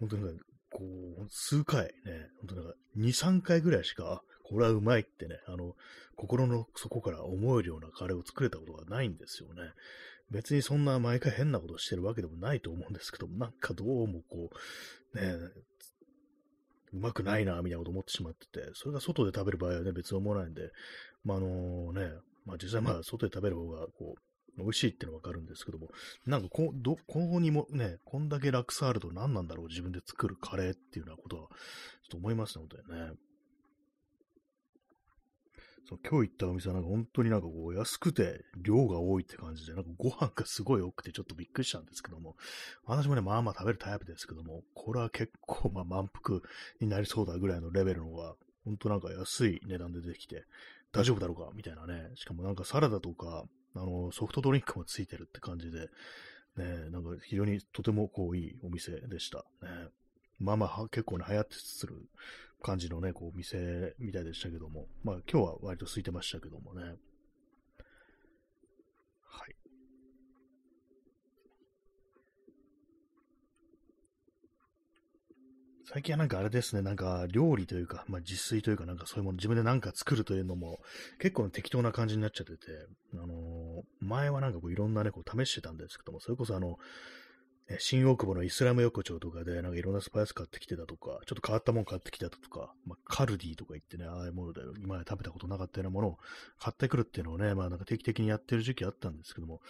[0.00, 1.92] 本当にこう、数回ね、
[2.40, 5.76] 本当なんか2、3回ぐらいしか、これはうまいってね、あの、
[6.16, 9.70] 心の底から思えるようなカレーを作れたことがないんですよね。
[10.30, 14.50] 別にそんな毎回変なことしてるわけでもないと思うんですけど、なんかどうもこ
[15.14, 15.34] う、ね、
[16.92, 20.70] うまくないな、みたいなこと思ってしまってて、それが外で食べる場合はね、別に思わないんで、
[21.24, 22.12] まあ、あのね、
[22.46, 24.20] まあ実際まあ外で食べる方が、こう、
[24.58, 25.88] 美味しいってのはわかるんですけども、
[26.26, 31.56] なんかこど、今後にもね、こんだけ楽さあると何なんだろう、自分で作るカレーっていうようなことは、ちょっ
[32.10, 33.12] と思いますね、本当にね。
[35.86, 42.36] その今日行ったお店はなんか本当になんかこう安くて量が多いって感じで、なんかご飯がすごい多くてちょっとびっくりしたんですけども、
[42.84, 46.40] 私もね、まあまあ食べるタイプですけども、これは結構まあ満腹
[46.80, 50.44] になりそうだぐらいのレベルのが、本当なんか安い値段で出てきて、
[50.92, 52.10] 大丈夫だろうかみたいなね。
[52.14, 55.88] しかもなんかサラダとか、あの、ソフトドリンクもついてるって感じで、
[56.56, 59.38] ね、なんか非常にとてもこういいお店でした。
[59.62, 59.88] ね、
[60.38, 61.94] まあまあ結構ね、流行ってつつる
[62.60, 66.82] 感じのね、こう、店みたいでしたけども、まあ今日は割と空いてましたけどもね。
[66.82, 66.88] は
[69.46, 69.56] い。
[75.86, 80.78] 最近はなんかあれですね、なんか料理というか、まあ自炊というか、なんかそういうもの自分でなんか作るというのも
[81.18, 82.58] 結構適当な感じになっちゃってて、
[83.14, 86.76] あのー、前はなんかこういろんなね、こう試してたんですけども、それこそあの、
[87.78, 96.18] 新大久保のイスラム横丁とかで、なんかいろんなスパイス買ってきてたとか、ちょっと変わったもん買ってきてたとか、まあ、カルディとか言ってね、ああいうもので、今まで食べたことなかったようなものを
[96.58, 99.60] 買ってくるっていうのをね、まあなんか定期的にやってる時期あったんですけども、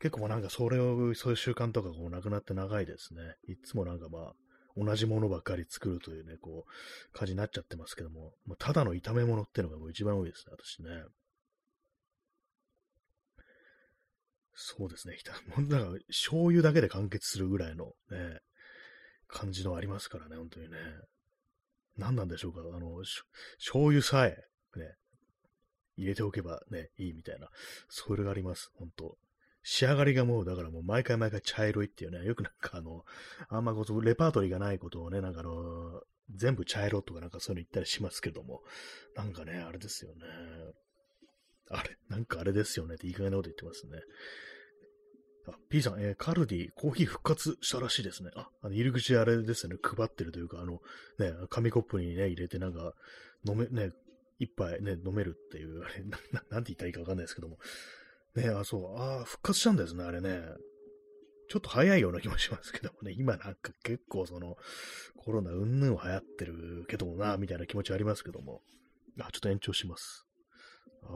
[0.00, 3.20] 結構なんかそれを、そういう習慣とかこうなくなって長いですね。
[3.46, 4.32] いつもなんかまあ、
[4.76, 11.04] 同じものばっかり作るというね、こう、感じになっちゃってますけども、まあ、ただの炒め物っていうのがもう一番多いですね、私ね。
[14.62, 15.16] そうですね。
[15.56, 18.40] もうなんか、醤油だけで完結するぐらいのね、
[19.26, 20.76] 感じのありますからね、本当にね。
[21.96, 22.60] 何なんでしょうか。
[22.60, 23.02] あの、
[23.58, 24.36] 醤油さえ、
[24.76, 24.96] ね、
[25.96, 27.48] 入れておけばね、いいみたいな、
[27.88, 28.70] それがあります。
[28.74, 29.16] 本当
[29.62, 33.06] 仕上がりがもう、だからもう毎回毎回茶色いっていうね、よくなんか あの、
[33.48, 36.02] あんまこう、レパートリーがないことをね、なんかあの、
[36.34, 38.62] 全部茶色とかなんかそういうの言ったりしますけども、
[39.14, 40.26] なんかね、あれですよね。
[41.70, 44.00] あれ、なんかあれですよねっていい加減なこと言ってますね。
[45.48, 48.30] あ、P さん、えー、カルディ、コーヒー復活したらしいですね。
[48.36, 50.80] あ、あの入り口あれですね、配ってるというか、あの、
[51.18, 52.94] ね、紙コップにね、入れてなんか、
[53.48, 53.92] 飲め、ね、
[54.38, 56.18] 一杯ね、飲めるっていう、あれ、な、
[56.50, 57.58] なんて言ったらいいかわかんないですけども。
[58.34, 60.40] ね、あ、そう、あ復活したんですね、あれね。
[61.48, 64.56] ちょっと早いような気もしますけどもね、今なんか結構その、
[65.16, 68.62] コロナうんぬん流行ってるけどもな、みたいな気持ちありますけども。
[69.18, 70.26] あ、ちょっと延長します。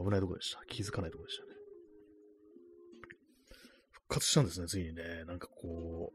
[0.03, 0.59] 危ないとこでした。
[0.67, 1.54] 気づかないとこでしたね。
[4.07, 5.23] 活したんですね、ついにね。
[5.25, 6.13] なんかこ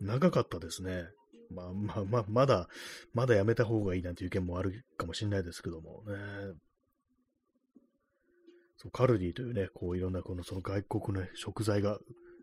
[0.00, 1.04] う、長かったですね。
[1.50, 2.68] まあまあまあ、まだ、
[3.12, 6.14] まだやめた方がいいなんていう意見もあるかもしれないですけどもね。
[8.76, 11.98] そうカルディというね、こういろんなこのその外国の食材が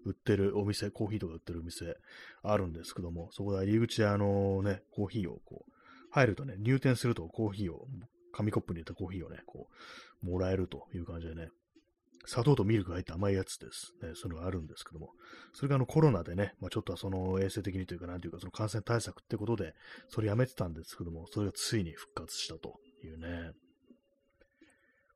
[0.05, 1.97] 売ってるお店、コーヒーとか売ってるお店
[2.41, 5.71] あるんですけども、そこで入り口であのね、コーヒーをこう、
[6.11, 7.87] 入るとね、入店するとコーヒーを、
[8.33, 9.67] 紙コップに入れたコーヒーをね、こ
[10.23, 11.49] う、もらえるという感じでね、
[12.25, 13.93] 砂糖とミルクが入った甘いやつです。
[14.01, 15.11] ね、そういうのがあるんですけども、
[15.53, 19.73] それがあのコロナでね、まあ、ちょっとその衛生的にというか、なんていうか、その感染対策ってことで、
[20.09, 23.51] それやめてたんですけども、それがついに復活したというね。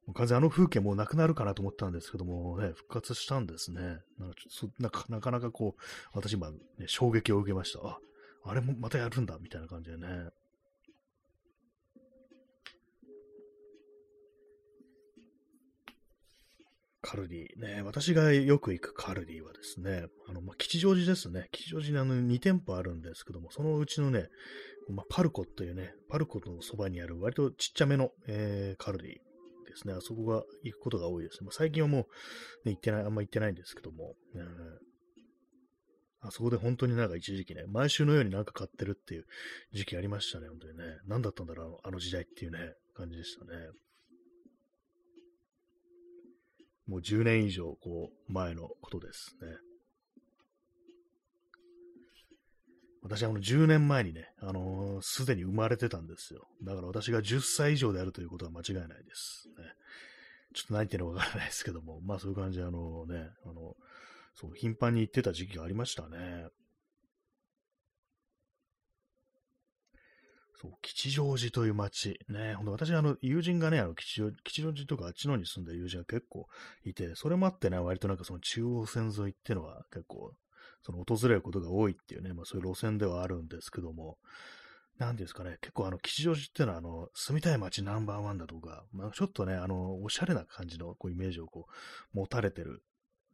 [0.06, 3.82] もう完全にあの風景もうなくなるかなと思ったんですけども、ね、復活したんですね。
[4.20, 5.82] なんかちょなかなかなかこう、
[6.14, 7.80] 私今、ね、衝撃を受けました。
[7.88, 7.98] あ、
[8.44, 10.30] あれもまたやるんだ、みたいな感じでね。
[17.06, 17.62] カルディ。
[17.62, 21.50] ね、私がよく行くカルディはですね、あの、まあ、吉祥寺ですね。
[21.52, 24.28] 吉祥寺にあの2店舗あるんですけども、そのうちのね、
[24.90, 29.94] まあ、パルコっていうね、パルコのそばにある割とちっちゃめの、えー、カルディですね。
[29.94, 31.46] あそこが行くことが多いですね。
[31.46, 32.08] まあ、最近はも
[32.66, 34.42] う、ね、行ってない、あんま行ってないんですけども、ね、
[36.22, 39.26] あそこで本当になんか一時期ね、毎週のようになんか買ってるっていう
[39.74, 40.84] 時期ありましたね、本当にね。
[41.06, 43.52] 何だったんだろう、あの時代っていうね、感じでしたね。
[46.88, 49.48] もう10年以上、こう、前のことですね。
[53.02, 56.48] 私はあの10年前にね、あのす、でに生まれてたんですよ。
[56.64, 59.48] だから私が10歳以上であるということは間違いないです。
[59.50, 59.64] ね、
[60.56, 63.76] ちょっと何言ってるのかわからないですけども、まあそういう感じで、あのね、あの、
[64.34, 66.48] そう、頻繁に行ってた時期がありましたね。
[70.66, 72.20] そう、吉祥寺という街。
[72.30, 76.48] ね、ほんと私、あの、友人がね、あの吉祥、吉祥寺とかあっちのに住んでる友人が結構
[76.84, 80.34] いて、それもあってね、割となんかその中央線沿いっていうのは結構、
[80.84, 84.18] その訪れることが多いっていうね、まあそういう路線ではあるんですけども、
[84.98, 91.68] なんですかね、結構あの、吉祥寺っていうのは、あの、住みたい街ナンバーワンだとか、まあちょっとね、あの、おしゃれな感じのこうイメージをこ
[92.14, 92.82] う、持たれてる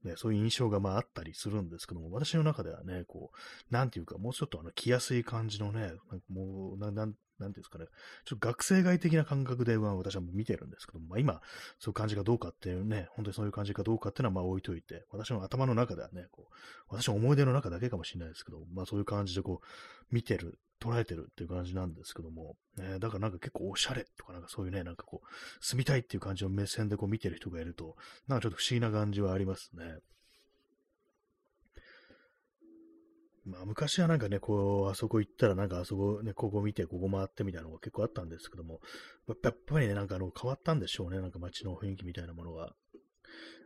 [0.03, 5.93] ね、そういう印象がまああったりするんですけども、私の中ではね、こう、なんていうか、もうちょっとあの、来やすい感じのね、
[6.29, 7.85] もう、な、なん、なんていうんですかね、
[8.25, 11.41] ちょっと学生街的な感覚で、まあ、私は見てるんですけども、まあ、今、
[11.79, 16.53] そういう感じかどうかっていうね、本当にそういう感じかどうかっていうのはまあ置いといて、私の頭の中ではね、こう、
[16.89, 25.27] 私の思い出の中だけかもしれないですけど、まあそういう感じでこう、見てる、捉えてるっていう感じなんですけども、ね、だからなんか結構おしゃれとかなんかそういうね、なんかこう、
[25.63, 27.95] 住みたいっていう感じの目線でこう見てる人がいると、
[28.27, 29.99] なんかちょっと不思議な感じはありますね。
[33.45, 38.81] まあ、昔はなんかね、こう、あそこ行ったらなんかあそこね、ここ見て、ここ回ってみたいなのが結構あったんですけども、
[39.27, 42.73] やっぱりね、なんかあの、変わったんでしょうね、なんか街の雰囲気みたいなものが。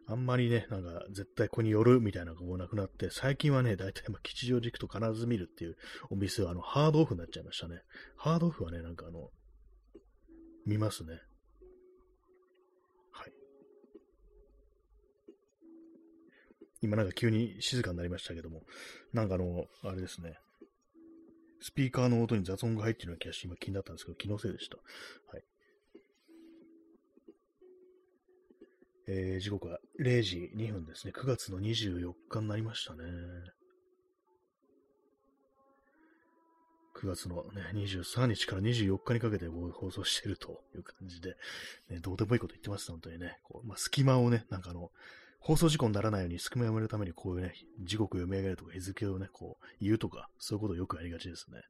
[0.07, 5.77] あんまりね、なんか絶対ここに寄るみたいなのがもうなくなって、最近はね、大体まあ吉祥寺行くと必ず見るっていう
[6.11, 7.81] お店はあの、ハードオフになっちゃいましたね。
[8.15, 9.29] ハードオフはね、なんかあの、
[10.65, 11.13] 見ますね。
[13.11, 13.31] はい
[16.81, 18.61] 今なんか急に静かになりましたけども、
[19.11, 20.37] なんかあの、あれですね、
[21.61, 24.77] スピーカーの音に雑音が入ってるような気がして今気になったんですけど、気のせいでした。
[25.31, 25.43] はい。
[29.07, 31.13] えー、時刻は0時2分ですね。
[31.15, 33.03] 9月の24日になりましたね。
[36.95, 41.35] 9月の、ね、23日から24日にかけて放送しているという感じで、
[41.89, 43.37] ね、どうでもいいこと言ってます、本当にね。
[43.43, 44.89] こうまあ、隙間をね、なんかあの、
[45.39, 51.61] 放送事故にならないように隙間を埋めるためにこういうね、時刻を読み上げるとか日付をね、こう言うとか、そういうことをよくやりがちですね。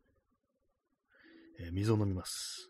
[1.60, 2.70] えー、水を飲みます。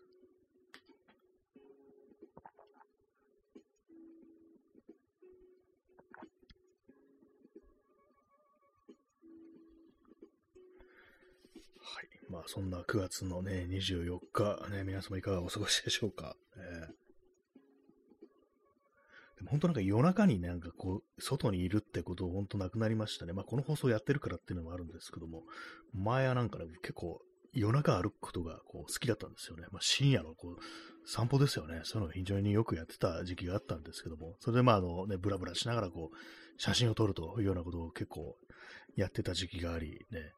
[12.46, 16.36] そんな9月のね、24日、ね、皆様いかがお過ごしでしょうか？
[16.56, 17.06] えー
[19.36, 23.34] でも本当なんか夜中になんかこう、外にいるってことを本当なくなりましたね。
[23.34, 25.42] まあこの放送やってるからっていうのもあるんですけども、
[25.92, 27.20] 前はなんかね、結構
[27.52, 29.66] 夜中歩くことがこう好きだったんですよね。
[29.72, 31.82] まあ深夜のこう、散歩ですよね。
[31.84, 36.16] そういうの非常によくやってた時期があったんですけども、それでまああのね、ブラブラしながらこう、
[36.56, 38.38] 写真を撮るというようなことを結構
[38.96, 40.32] やってた時期があり、ね、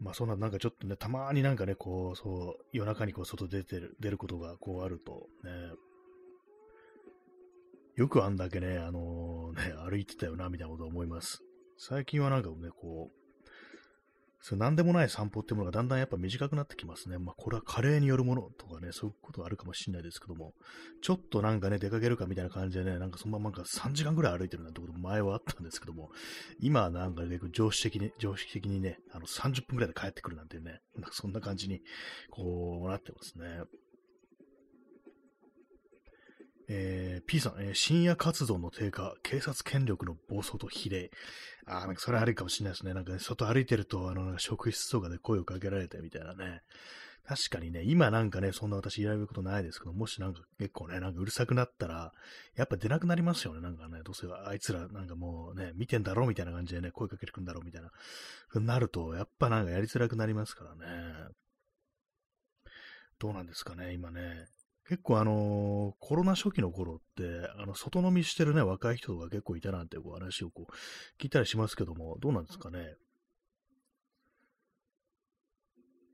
[0.00, 5.50] まあそんななんかちょっとね、たまになんかね、こう、そう、夜中にこう外出てる、出ることがこうあると、ね、
[7.96, 11.42] よくあんだけね、あのー、ね、歩いてたよな、みたいなこと思います。
[11.78, 13.23] 最近はなんかね、こう、
[14.46, 17.16] そう何でもない散歩ってものがだんだんやっぱ短くなってきますね。
[17.16, 20.52] まあ、これは加齢によるものとかね、そういうことがあるかもしれないですけども、
[21.00, 26.10] ちょっとなんかね、出かけるかみたいな感じでね、なんかそのままなんか3時間ぐらい歩いてるなんてことも前はあったんですけども、
[26.60, 31.80] 今はなんかね、常識的に、常識的にね、あの30分ぐらいで帰ってくるなんてね、なんかそんな感じに、
[32.30, 33.46] こう、なってますね。
[36.68, 41.10] えー、P さん、えー、深夜活動の低下、警察権力の暴走と比例。
[41.66, 42.94] ああ、なんかそれあるかもしれないですね。
[42.94, 46.62] なんか、ね、外歩いてると、あの、職質とかで声をかけられてみたいなね。
[47.26, 52.12] 確かにね、今なんかね、そんな私いられることないですけど、もしなんか結構ね、なんかうるさくなったら、
[52.54, 53.62] やっぱ出なくなりますよね。
[53.62, 57.90] なんかね、どうせあいつらなんかもうね、見てんだろうみたいな感じでね、声かけてくんだろうみたいな、
[58.48, 61.28] ふなると、やっぱなんかやりづらくなりますからね。
[63.18, 64.48] どうなんですかね、今ね。
[64.88, 70.72] 結構あのー、コロナ初期の頃って、あの、外飲みしてるね、若い人が結構いたなんてこう話をこう、
[71.22, 72.94] 聞いたりしますけども、どうなんですかね？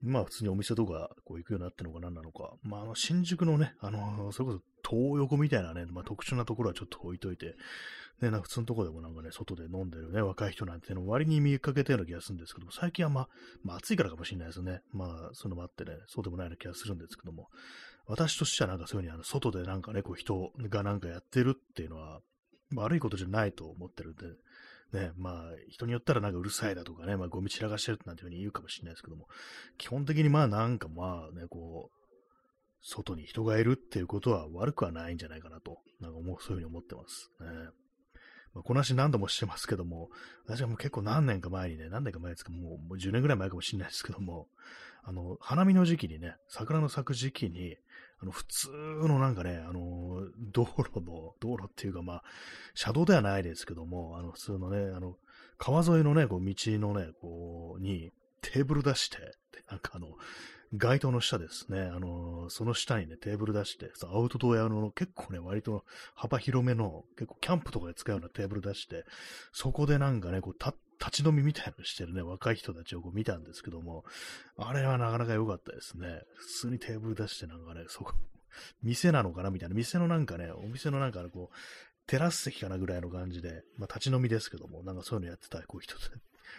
[0.03, 2.55] まあ普通にお店とかこう行くようになってるのか何なのか。
[2.63, 7.55] まああの新宿のね、あのー、それこそ東横みたいなね、まあ特殊なところはちょっと置いといて、
[8.23, 13.29] ね、なんか普通のとこでもなんかね、外で飲んでるね、若い人なんての割に見かけたような気がするんですけども、最近はまあ、
[13.63, 14.81] まあ暑いからかもしれないですね。
[14.93, 17.49] まあそういうのもあってね、そうでもないような気がするんですけども、
[18.11, 22.21] 私としてはなんかそういうふうにあの外でなんかね、こう人がなんかやってるっていうのは、
[22.75, 24.17] 悪いことじゃないと思ってるん
[24.93, 29.29] で、ね、まあ、人によったらなんかうるさいだとかね、まあ、ゴミ散らかしてるなんていうふうに言うかもしれないですけども、
[29.79, 32.01] 基本的にまあなんかまあね、こう、
[32.83, 37.31] 外に人がいるっていうことは悪くはないんじゃないかなと、なんか思う、そういうふうに思ってます。
[37.41, 37.47] ね。
[38.55, 40.09] まあ、この話何度もしてますけども、
[40.47, 44.49] 私はもう結構何年か前にね、何年か前ですか、もうもう10年ぐらい前かもしれないですけども、
[45.03, 47.77] あの、花見の時期にね、桜の咲く時期に、
[48.23, 52.23] あの、普通のなんかね、あの、道路の、道路っていうかまあ、
[52.75, 55.17] 車道ではないですけども、あの、普通のね、あの、
[55.59, 58.13] 川沿いのね、こう、道のね、こう、に、
[58.43, 59.19] テーブル出して、
[59.71, 60.09] なんかあの、
[60.77, 69.05] 街灯の下ですね、あのその下にね、テーブル出して、アウトドア用の結構ね、割と幅広めの、結構キャンプとかで使うようなテーブル出して、
[69.53, 74.05] そこでなんかね、こう、立っ立ち飲みみたいなのしてるね、若い人たちをこう見たんですけども、
[74.57, 76.23] あれはなかなか良かったですね。
[76.35, 78.13] 普通にテーブル出してなんかね、そこ、
[78.83, 81.57] 店なのかなみたいな、店のなんかね、お店のなんか、こう、
[82.07, 85.95] テラス席かなぐらいの感じで、まあ立ち飲みですけども、なんかそういうのやってた、こう人、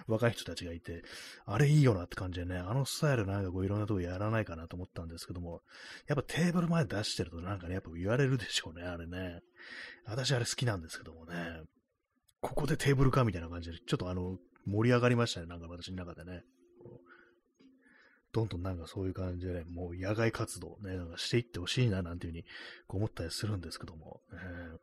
[0.08, 1.04] 若い人たちがいて、
[1.46, 5.62] あれいいよなって感じでね、あのスタイルなんかこういろんなとこやらないかなと思ったんですけども、
[6.08, 9.42] やっぱテーブル前出してるとなんかね、やっぱ言われるでしょうね、あれね。
[10.06, 11.36] 私あれ好きなんですけどもね、
[12.42, 16.44] ここでテーブルかみたいな感じで、ちょっとあの、盛り上がりましたね、なんか私の中でね。
[18.34, 22.46] どんどんなんかそういう感じでね、もう野外活動ね、なんかしていってほしいな、なんていうふうに
[22.88, 24.80] 思ったりするんですけども、えー、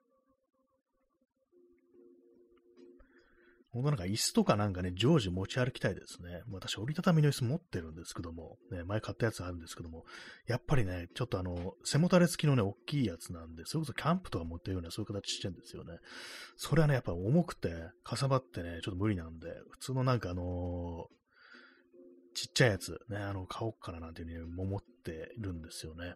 [3.70, 6.42] 本当なんか椅子とかなんかね、常時持ち歩きたいですね。
[6.50, 10.04] 私、折りたたみの椅子持ってるんですけども、ね、前買ったやつあるんですけども、
[10.46, 15.98] やっぱりね、ちょっとあの、背もたれ付きのね、大きいやつなんで、それこそキャンプとか持ってるような、そういう形してるんですよね。
[16.56, 17.70] それはね、やっぱ重くて、
[18.04, 21.18] かさばってね、ちょっと無理なんで、普通のなんかあのー、
[22.34, 26.14] ちっちゃいやつ、ね、あの、買おうかななんていうふうに思ってるんですよね。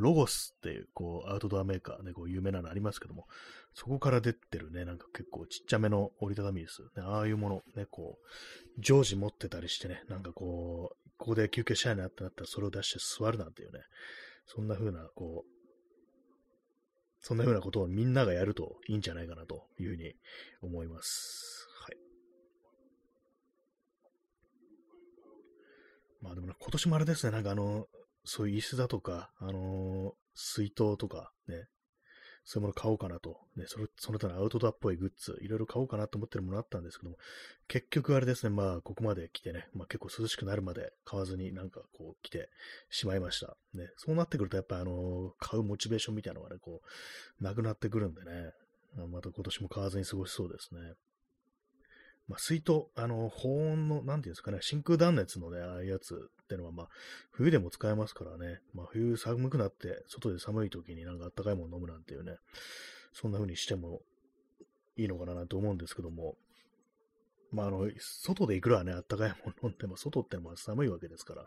[0.00, 3.26] ロゴスっていう、こう、アウトドアメーカーで、こう、有名なのありますけども、
[3.74, 6.82] そこから出てるね、なんか結構ちっちゃめの折りたたみです。
[6.96, 13.80] ね、ああいうもの、ね、こう、常時持ってたりしてね、なんかこう、ここで休憩したいなってなったらそれを出して座るなんていうね、
[14.46, 15.50] そんな風な、こう、
[17.20, 20.14] そんな風なことをみんながやるといいんじゃないかなというふうに
[20.62, 21.66] 思います。
[21.80, 21.96] はい。
[26.22, 27.88] まあでも、今年もあれですね、なんかあの、
[28.26, 31.68] そういう椅子だとか、あのー、水筒とかね、
[32.44, 37.16] そういうもの買おうかなと、ね、それその他のアウトドアっぽいグッズ、いろいろ買おうかなと思ってるものあったんですけども、
[37.66, 42.48] 結局あれですね、まあ、ここまで来てね、まあ結構涼しくなるまで買わずになんかこう来て
[42.88, 43.56] しまいました。
[43.74, 46.82] ね、そうなってくるとやっぱあの、買うモチベーションみたいなのがね、こ
[47.40, 48.52] う、なくなってくるんでね、
[49.10, 50.80] また今年も買わずに過ごしそうですね。
[52.28, 56.88] まあ、水筒、あの、保温の、なんていうんですかね、真空断熱のね、ああいうやつってのは、まあ、
[57.30, 62.36] 冬でも使えますからね、まあ、冬寒くなって、外で寒い時になんかあったかいもの飲むなんていうね、
[63.12, 64.00] そんな風にしても
[64.96, 66.36] いいのかななんて思うんですけども、
[67.52, 71.46] まあ、あの、外でいくらね、あったかいもの飲んでも、外ってのは寒いわけですから、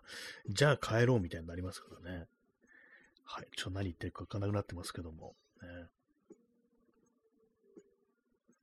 [0.50, 2.26] じゃあ帰ろうみたいになりますからね。
[3.26, 5.68] はい、ちょっと何言ってるかわかんなくなってますけども、ね。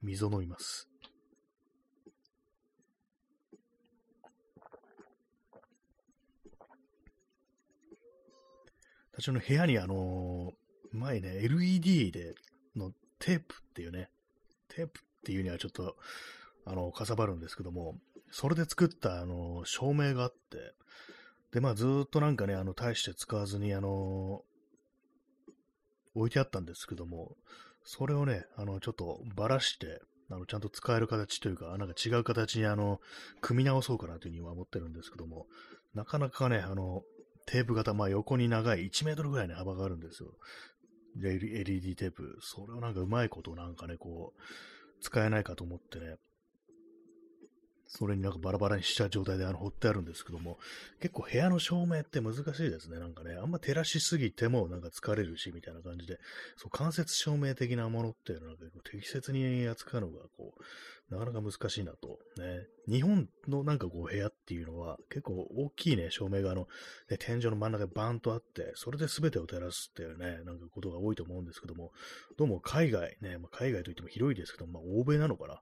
[0.02, 0.88] 水を飲みます。
[9.18, 12.34] 私の部屋にあのー、前ね、LED で
[12.76, 14.10] のテープっていうね、
[14.68, 15.96] テープっていうにはちょっと、
[16.66, 17.96] あの、かさばるんですけども、
[18.30, 20.74] それで作ったあの、照明があって、
[21.52, 24.42] で、まあずっとなんかね、あの、大して使わずにあの、
[26.14, 27.36] 置いてあったんですけども、
[27.84, 33.00] それをね、あの、ちょっとばらして、あの、ちゃんと使える形というか、なんか違う形にあの、
[33.40, 35.46] 組み直そうかなというふうには思ってるんですけども、
[35.94, 37.02] なかなかね、あの、
[37.46, 40.30] テープ型、まあ横に長い1メートルぐらいの幅があるんですよ。
[41.22, 42.38] LED テープ。
[42.40, 44.42] それをなんかうまいことなんかね、こう、
[45.00, 46.16] 使えないかと思ってね、
[47.88, 50.58] それになんかバラバラにした状態であの、掘ってあるんですけども、
[51.00, 52.98] 結構部屋の照明って難しいですね。
[52.98, 56.18] なんかね、あんま照らしすぎてもなんか疲れるし、みたいな感じで、
[56.56, 60.62] そう、間接照明的なものっていうのは結構適切に扱うのが、こう、
[61.10, 62.18] なかなか難しいなと。
[62.36, 62.66] ね。
[62.88, 66.66] 日本のなんかこう部屋っていうのは結構大きいね、照明があの、
[67.08, 71.92] ね、天井の真ん中にバーンとあって、それで全てを照らすっていうね、なんかことが多いと思うんですけども、
[72.36, 75.60] どうも海外ね、まあ、海外といっても広いですけど、まあ欧米なのかな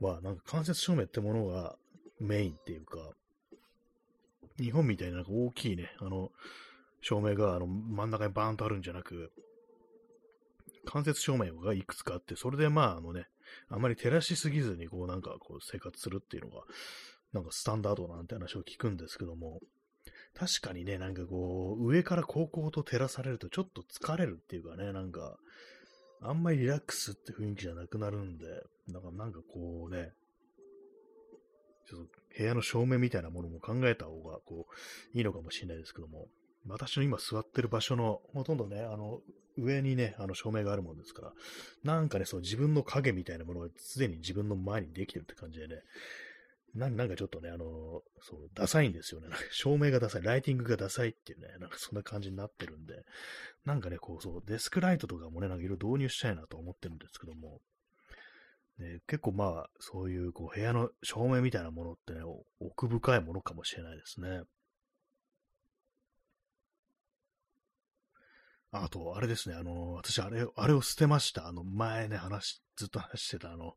[0.00, 1.76] は、なんか間接照明ってものが
[2.18, 2.98] メインっていうか、
[4.58, 6.30] 日本みたいななんか大きいね、あの、
[7.02, 9.30] 照明があの真ん中にバーンとあるんじゃなく、
[10.86, 13.26] 間接照明がいくつかあって、それでまあ、あのね、
[13.68, 16.62] あまり照らしすぎずに、こうなんかこう生活するっていうのが、
[17.32, 19.60] なんかスタンダードなんて話を聞くんですけども、
[20.34, 25.38] 確かにね、なんかこう、上から高校と照らされるとちょっと疲れるっていうかね、なんか、
[26.20, 28.46] あんまりリラックスって雰囲気じゃなくなるんで、
[28.90, 30.12] だからなんかこうね、
[31.88, 36.28] ちょっと部屋の照明みたいなものも考えた方がこう、いいのかもしれないですけども、
[36.66, 39.20] 私の今座ってる場所のほとんどね、あの、
[39.56, 41.32] 上にね、あの照明があるもんですから、
[41.84, 45.82] なんかね、そう自分の影みたいなものがすでに自分の前にできてるって感じでね、
[46.74, 49.28] ななんかちょっとね、あの、そう、ダサいんですよね。
[49.50, 53.02] 照明がダサい、ライティングがダサいっていうね、なんかそんな感じになってるんで、
[53.64, 57.60] なんかね、こう、そう、デスクライトとかもね、なんかいろいろ導入したいなと思ってるんですけども、
[58.78, 62.20] ね、結構まあ、そういうこう部屋の照明みたいなものってね、
[62.60, 64.42] 奥深いものかもしれないですね。
[68.72, 71.46] あと、あれですね、あの、私、あれ、あれを捨てました。
[71.46, 73.74] あの、前ね、話、ずっと話してた、あの、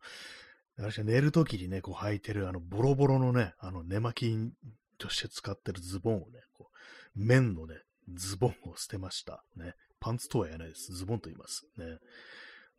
[0.77, 4.51] 私が寝るときにね、こう履いてる、あの、ボロボロのね、あの、寝巻き
[4.97, 6.77] として使ってるズボンをね、こう、
[7.15, 7.75] 綿のね、
[8.13, 9.43] ズボンを捨てました。
[9.55, 9.73] ね。
[9.99, 10.93] パンツとは言わないです。
[10.93, 11.65] ズボンと言います。
[11.77, 11.97] ね。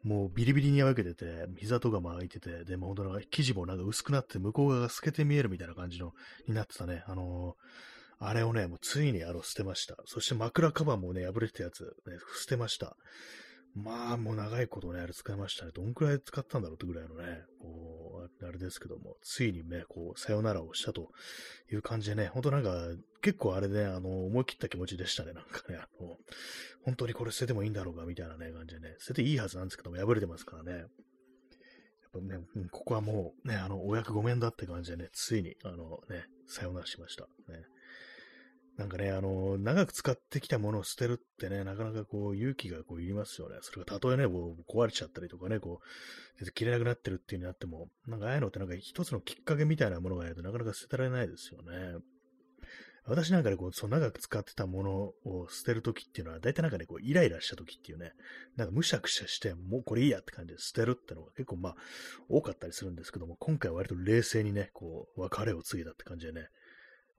[0.03, 6.13] もうビリビリに破けてて、膝とかも開いてて、で、も本当なんか生地もなんか薄くなって向こう側が透けて見えるみたいな感じの、
[6.49, 7.05] になってたね。
[7.07, 7.55] あのー、
[8.21, 9.97] あれをね、もうついにあの捨てました。
[10.05, 12.97] そして枕カバーもね、破れてたやつ、ね、捨てました。
[13.75, 15.71] まあ、もう長いことね、あれ使いましたね。
[15.73, 21.09] どんくらい使ったんだろうってぐらいのね、こう、あれですけども、ついにね、こう、さよならをしたと
[21.73, 22.75] いう感じでね、ほんとなんか、
[23.23, 26.17] 結構あれね、あの、思い切った気持ちでしたね、なんかね、あの、
[26.85, 30.73] 本当にこれ捨ててもいいんだろうか、みたいなね、感じでね、捨てていいはずなんですけども、破れてますからね。
[30.73, 30.89] やっ
[32.13, 37.25] ぱね、ここはもうね、あの、お役ごめんだって感じでね、ついに、あのね、さよならしました。
[37.53, 37.63] ね。
[38.81, 43.57] なんかね、あの、長く使ってきたものを捨てるってね、なかなかこう、勇気がこういりますよね。
[43.61, 45.81] それがたとえね、こう壊れちゃったりとかね、こ
[46.41, 51.99] う、切れなくなってるっていうになっても、なんかああいうのってなんか一つのきっかけみたいなものがないとなかなか捨てられないですよね。
[53.05, 54.93] 私なんかでこう、そう長く使ってたもの
[55.27, 58.13] を捨てるときっていうのは、大体なんかね、こう、イライラしたときっていうね、
[58.57, 61.77] なんかむしゃくしゃして、もうこれいいやって感じで捨てるってのが結構まあ、
[62.31, 66.49] 多かったりするんですけども、今回は割と冷静にね、こう、別れを告げたって感じでね、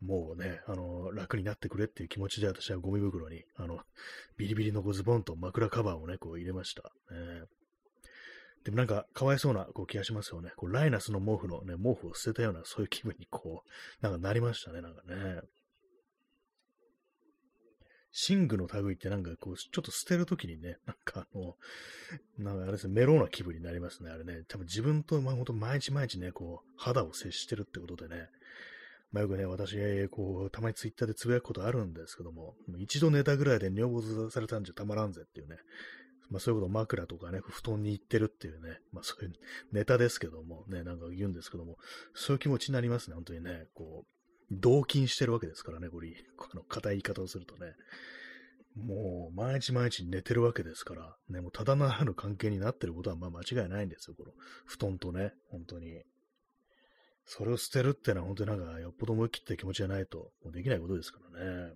[0.02, 3.80] もうね、あの、楽になってくれっていう気持ちで私はゴミ袋に、あの、
[4.38, 6.92] ビリビリのズボンと枕カバーをね、こう入れました。
[7.14, 7.46] ね、
[8.64, 10.52] でもなんか、かわいそうなこう気がしますよね。
[10.56, 15.42] こうライナスの毛布のね、毛布を捨てたような、そういう気分にこう、なんかなりましたね、なんかね。
[18.30, 21.56] 寝具の類ってなんかこう、ちょっと捨てるときにね、なんかあの、
[22.38, 24.44] なんかあれですね、メローな気分になりますね、あれね。
[24.50, 28.28] 多分自分と、まあ、本当毎日毎日ね、こう、肌を接してるってことでね、
[29.12, 35.58] まあ、よくね、私、こう、たまにツイッターでつぶやくことあるんですけども、も一度寝たぐらいで女房されたんじゃたまらんぜっていうね、
[36.30, 39.34] まあそういうこと枕とかね、布団に行ってるっていうね、まあそういう
[39.74, 41.78] ネタですけども、ね、なんか言うんですけども、
[42.16, 47.74] そういう気持ちになりますね、本当にね、こう、同金してるわけですからね、これ、この硬い言い方をするとね。
[48.76, 54.32] もう、毎日毎日寝てるわけですから、ね、もうただならぬ関係になってることはまあ間違いないんですよ、この
[54.66, 56.02] 布団とね、本当に。
[57.34, 61.74] それを捨てるってのは本当になんかよっぽど思い切った気持ちじゃないともうできないことですからね。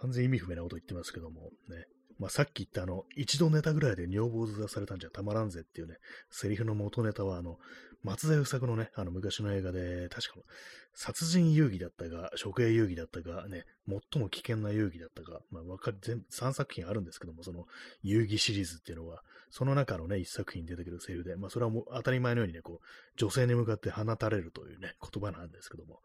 [0.00, 1.86] 完全意味不明なこと言ってますけども、ね。
[2.18, 5.94] まあ、さっき言ったあの、一度寝たぐらいで女房ずされたんじゃたまらんぜっていうね、
[6.30, 7.58] セリフの元ネタはあの、
[8.02, 10.40] 松田優作のね、あの昔の映画で、確か
[10.92, 17.66] 殺人遊戯だったか、処刑遊戯だったか、ね、最も危険な遊戯だったか、まあ、わか全3作品あるんですけども、その
[18.02, 19.22] 遊戯シリーズっていうのは、
[19.52, 22.86] その中のね、1作品に出てくるセリフで、まあ、それはもう当たり前のようにね、こう、
[23.16, 26.00] 女性に向かって放たれるというね、言葉なんですけども、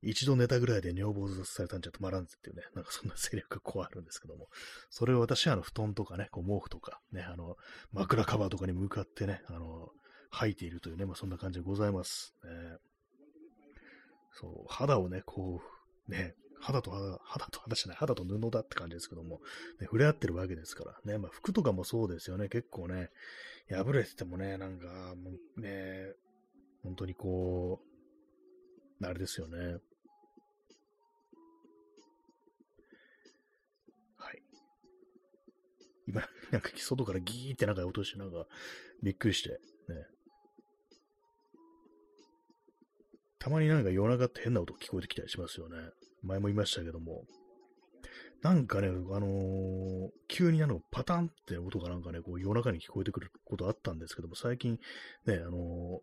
[0.00, 4.46] 一度寝たぐらいで女房ずされたんじゃ止まらんっていうね、なんかそんなセリフがこうあるんですけども、
[4.90, 7.56] それを私はあの布団とかね、こう毛布とか、ね、あの、
[7.92, 9.88] 枕カバーとかに向かってね、あの、
[10.30, 12.36] 吐いているというね、まあそんな感じでございます。
[12.44, 12.50] ね、
[14.34, 15.60] そう、肌をね、こ
[16.08, 19.40] う、ね、肌と肌、肌と肌じゃない、肌と布だって感じですけども、
[19.80, 23.10] ね、触れ合ってるわけですからね、まあ服とかもそうですよね、結構ね、
[23.68, 26.14] 破れててもね、なんか、もうね、
[26.82, 27.80] 本当にこ
[29.00, 29.58] う、あれですよね。
[34.16, 34.42] はい。
[36.08, 38.46] 今、なんか外からギーってなんか落として、なんか、
[39.02, 39.58] びっくりして、ね。
[43.38, 45.76] たまになんか夜中って変な音聞こえてきたりしますよね。
[46.24, 47.24] 前も言いましたけども。
[48.42, 54.78] なんかね、あのー、急にあの、パタンって音がなんかね、こう夜中に聞こえてくることあったんですけども、最近
[55.26, 56.00] ね、あのー、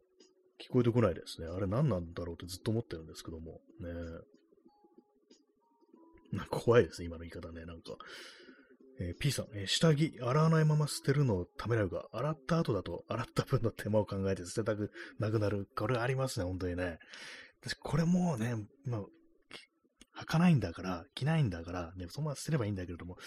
[0.60, 1.48] 聞こえてこないですね。
[1.48, 3.90] あれ何なんだろうってずっと思ってるんですけども、ね。
[6.32, 7.96] なんか怖いですね、今の言い方ね、なんか。
[9.00, 15.68] えー、P さん、えー、下着、洗わないまま捨てるのをためらうが、洗った後だと、洗った分の手間を考えて捨てたくなくなる。
[15.76, 16.98] これありますね、本当にね。
[17.62, 18.56] 私、これもうね、
[18.86, 19.02] まあ、
[20.22, 23.18] 履かないんだから、着ないんだから、ね、そのまま捨てればいいんだけれども、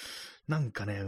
[0.48, 1.02] なんかね、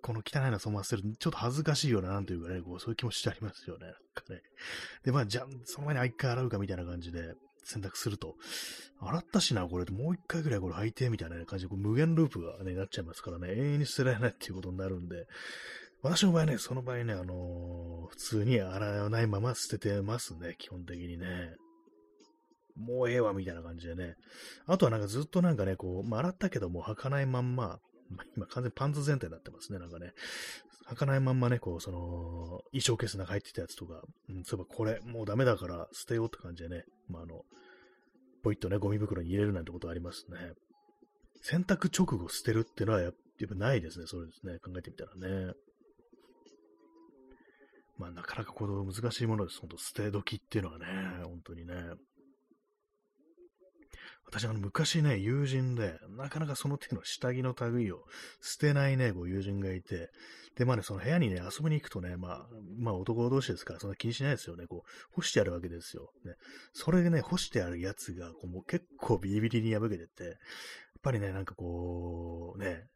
[0.00, 3.86] この汚いのそのまま捨てるちょっと恥ずかしいような、なんというかね、こうそういう気持ちってありますよね。
[3.86, 4.40] なんかね
[5.04, 7.34] で、まあ、じゃあ、その前に一回洗うかみたいな感じで
[7.64, 8.36] 選択すると、
[9.00, 15.26] 洗ったしな、これ、もう一回ぐらいこれ履いて、みたいな感じで、こう無限ループがね、なっちゃいますからね、永遠に捨てられないっていうことになるんで、
[16.02, 21.56] 私の場合ね、その場合ね、あのー、普通に洗わないまま捨ててますね、基本的にね。
[22.78, 24.16] もうええわ、みたいな感じでね。
[24.66, 30.12] あとはなんかずっとなんかね、こう、まあ、洗ったけども履かないまんま、まあ、今完全にパンツ全体になってますね、なんかね。
[30.88, 31.98] 履かないまんまね、こう、その、
[32.70, 34.00] 衣装ケースの中入ってたやつとか、
[34.30, 37.42] うん、そういえばこれ、もうダメだから捨てようって感じでね、まあ、あの、
[38.42, 40.38] ポイッとね、ゴミ袋に入れるなんてことありますね。
[41.42, 44.06] 洗濯直後捨てるっていうのはやっぱないですね。
[44.06, 44.58] そうですね。
[44.60, 45.14] 考えてみたら
[45.46, 45.52] ね。
[47.98, 49.60] まあ、なかなかこの難しいものです。
[49.60, 50.86] 本当捨て時っていうのはね、
[51.24, 51.74] 本当にね。
[54.30, 58.04] 私、は、昔ね、友人で、なかなかその手の下着の類を
[58.42, 60.10] 捨てないね、こう友人がいて、
[60.54, 62.46] で、まあね、その部屋にね、遊びに行くとね、まあ、
[62.78, 64.66] まあ男同士ですから、そんな気にしないですよね。
[64.66, 66.10] こう、干してあるわけですよ。
[66.26, 66.34] ね。
[66.74, 70.34] それでね、干してあるやつが、こう、もう結構ビリビリに破けてて、やっ
[71.02, 72.86] ぱりね、なんかこう、ね、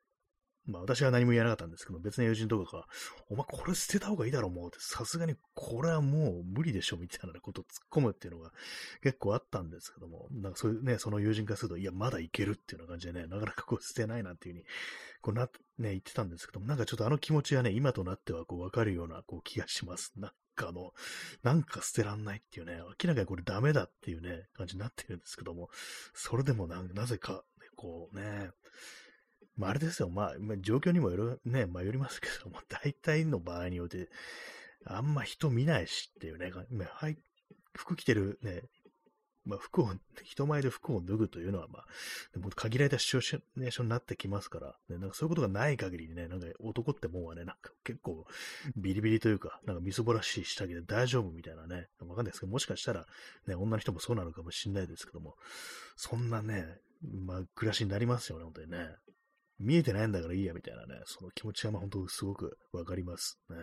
[0.67, 2.87] まあ私は何も言わなかったんですけど、別の友人とかが、
[3.29, 8.53] お前これ捨てた方がいいだろうもうって、さすがにこれはもう無理でしょみたいなことを突っ込むっていうのが
[9.03, 14.67] 結構あったんですけども、なんかそういうね、その友人からすると、いや、まだいけるっていうような感じでね、なかなかこう捨てないなっていうふうに、
[15.21, 15.47] こうな、
[15.79, 20.13] ね、言ってたんですけども、なんかちょっとあの気持ちはね、今となってはこうわかるようなこう気がします。
[20.17, 20.93] なんかあの、
[21.43, 25.71] なんか捨てらんないっていうね、明らかにこれダメだっていうね、感じになってるんですけども、
[26.15, 27.45] それでもななぜか、
[27.77, 28.51] こうね、
[29.57, 34.09] まあ、あれですよ、まあ、状況にもよる、ね、まあ、よりますけども、大体の場合によって、
[34.84, 36.50] あんま人見ないしっていうね、
[36.86, 37.18] はい、
[37.74, 38.62] 服着てるね、
[39.44, 39.92] まあ、服を、
[40.22, 48.24] 人前で服を脱ぐというのは、まあ、も限られたシチュエーションになってきますから、ね、なんかそういうことがない限りね、なんか男ってもんはね、なんか結構
[48.76, 53.07] ビリビリというか、なんかみそぼらしい下着で大丈夫みたいなね、わかんないですけど、もしかしたら、
[53.46, 55.34] ね、女の人もそうなのかもしれないですけども、
[55.96, 58.96] そんなね、まあ、暮らしになりますよね、本当にね。
[59.63, 63.57] 見えてないんだからいいや、みたいなね、その気持ちはまあ本当すごくわかりますね。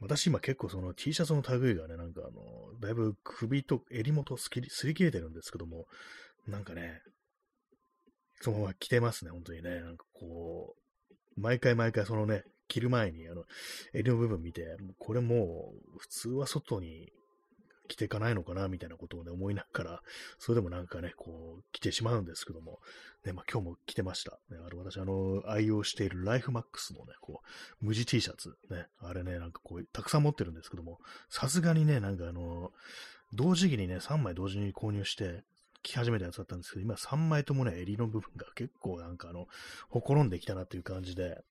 [0.00, 5.86] 私今結構その T シャツの類がね、なんかあの、だいぶ首と襟元すりすり切れてるんですけども、
[6.46, 7.00] なんかね、
[8.40, 9.80] そのまま着てますね、本当にね。
[9.80, 10.74] なんかこ
[11.36, 13.44] う、毎回毎回そのね、着る前にあの、
[13.94, 17.12] 襟の部分見て、これもう普通は外に
[17.92, 20.02] 着ていかないのかな、みたいなことをね、思いながら、
[20.38, 22.80] それでもなんかね、こう、着てしまうんですけども、
[23.24, 24.32] ね、まあ今日も着てました。
[24.50, 27.42] ね、あの、私、あの、愛用しているライフマックスのね、こ
[27.82, 32.72] う、無地 T シャツ、ね、あれね、なんかこう、たくさん持ってるんですけども、さすがにね、なんかあの、
[33.34, 35.44] 同時期にね、3枚同時に購入して、
[35.82, 39.48] 着始めたやつだったんですけど、今3枚ともね、襟の部分が結構なんかあの、
[39.88, 41.42] ほころんできたなっていう感じで、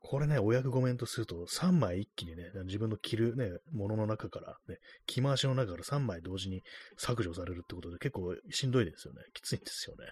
[0.00, 6.62] これね、お役御免とすると、3枚一気にね、自分の着るね、ものの中から、ね、着回しの中から3枚同時に
[6.96, 9.22] 削除されるってことで結構しんどいですよね。
[9.34, 10.06] きついんですよね。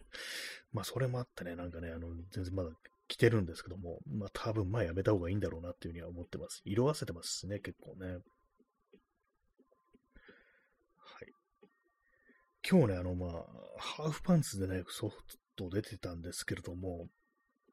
[0.72, 2.70] まあ、それもあってね、なんかね、あの、全然まだ
[3.08, 6.60] 着てるんですけども、まあ、多分、まあ、やめた方がいいんだろうなっていうふうには思ってます。
[6.64, 8.08] 色あせてますしね、結構ね。
[8.10, 8.20] はい。
[12.68, 13.30] 今日ね、あの、まあ、
[13.78, 15.16] ハーフパンツでね、ソフ
[15.56, 17.06] ト出てたんですけれども、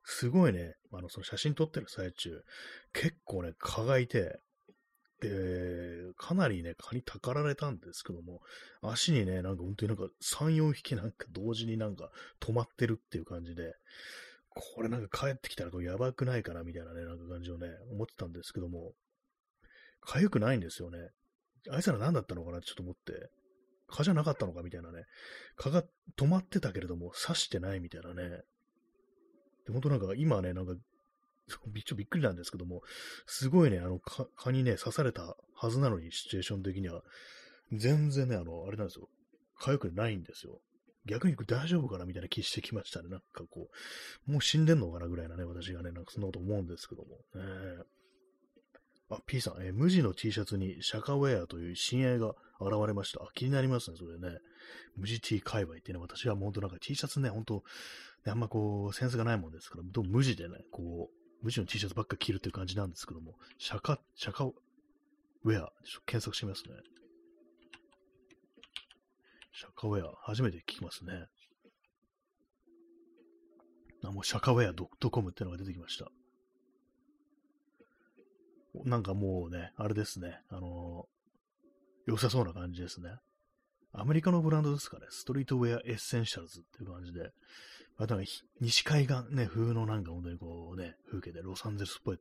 [0.03, 2.43] すごいね、あの、その写真撮ってる最中、
[2.91, 4.39] 結構ね、蚊がいて、
[5.21, 5.29] で、
[6.17, 8.41] かなりね、蚊にたかられたんですけども、
[8.81, 13.73] 足にね、なんか本当になんか3、4匹なんか同時になんか止まってるっていう感じで、
[14.49, 18.91] これなんか帰ってきたらこれやばくないかなみたいなね、なんか感じをね、思ってたんですけども、
[20.05, 20.97] 痒くないんですよね。
[21.69, 22.57] あいつら何だったのかな？
[22.57, 23.29] ってちょっと思って、
[23.87, 25.05] 蚊じゃなかったのかみたいなね、
[25.55, 25.83] 蚊が
[26.17, 28.41] 止まってたけれども刺してないみたいなね、
[29.65, 30.75] で、本当なんか今ね、なんか、
[31.49, 32.83] ちょっとびっくりなんですけども、
[33.25, 37.03] すごいね、あの、蚊にね、刺されたはずなのに、シチュエーション的には、
[37.71, 39.09] 全然ね、あの、あれなんですよ。
[39.59, 40.61] 痒くないんですよ。
[41.05, 42.05] 逆に大丈夫かな？
[42.05, 43.09] みたいな気してきましたね。
[43.09, 43.69] なんかこ
[44.27, 45.07] う、もう死んでんのかな？
[45.07, 47.17] ぐらいなね、私がね、なんかそんなこと思うんですけども。
[47.35, 47.83] えー、
[49.13, 53.23] あ、P さん、えー、無地の T シャツにシャカウェアという親愛が現れました。
[53.23, 54.39] あ、気になりますね、それね。
[54.95, 57.63] 無地 T 界隈ってね、私はもう本当なんか T シャツね、本当
[58.25, 66.75] あんまこう、センスがないもんですから、どう無地でね、こう、無地の T シャツばっか着るっていう感じなんですけども、シャカ、シャカウェア、ちょっと検索してみますね。
[69.51, 71.25] シャカウェア、初めて聞きますね。
[74.03, 76.09] あ、もうシャカウェアドットコムってのが出てきました。
[78.85, 81.05] なんかもうね、あれですね、あの、
[82.05, 83.09] 良さそうな感じですね。
[83.93, 85.05] アメリカのブランドですかね。
[85.09, 87.31] ストリートウェアエッセンシャルズっていう感じで。
[87.97, 88.21] あとは
[88.59, 92.17] 西海岸ね、風のなんか本当にこうね、風景でロサンゼルスっぽい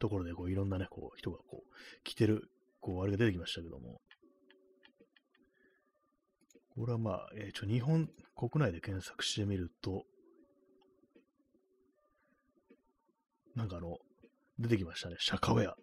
[0.00, 4.00] ところでこういろんなね、こう人がこう着てる、こうあれが出てきましたけども。
[6.74, 10.04] これはまあ、えー、ちょ、日本国内で検索してみると、
[13.54, 13.98] なんかあの、
[14.58, 15.14] 出てきましたね。
[15.20, 15.76] シャカウェア。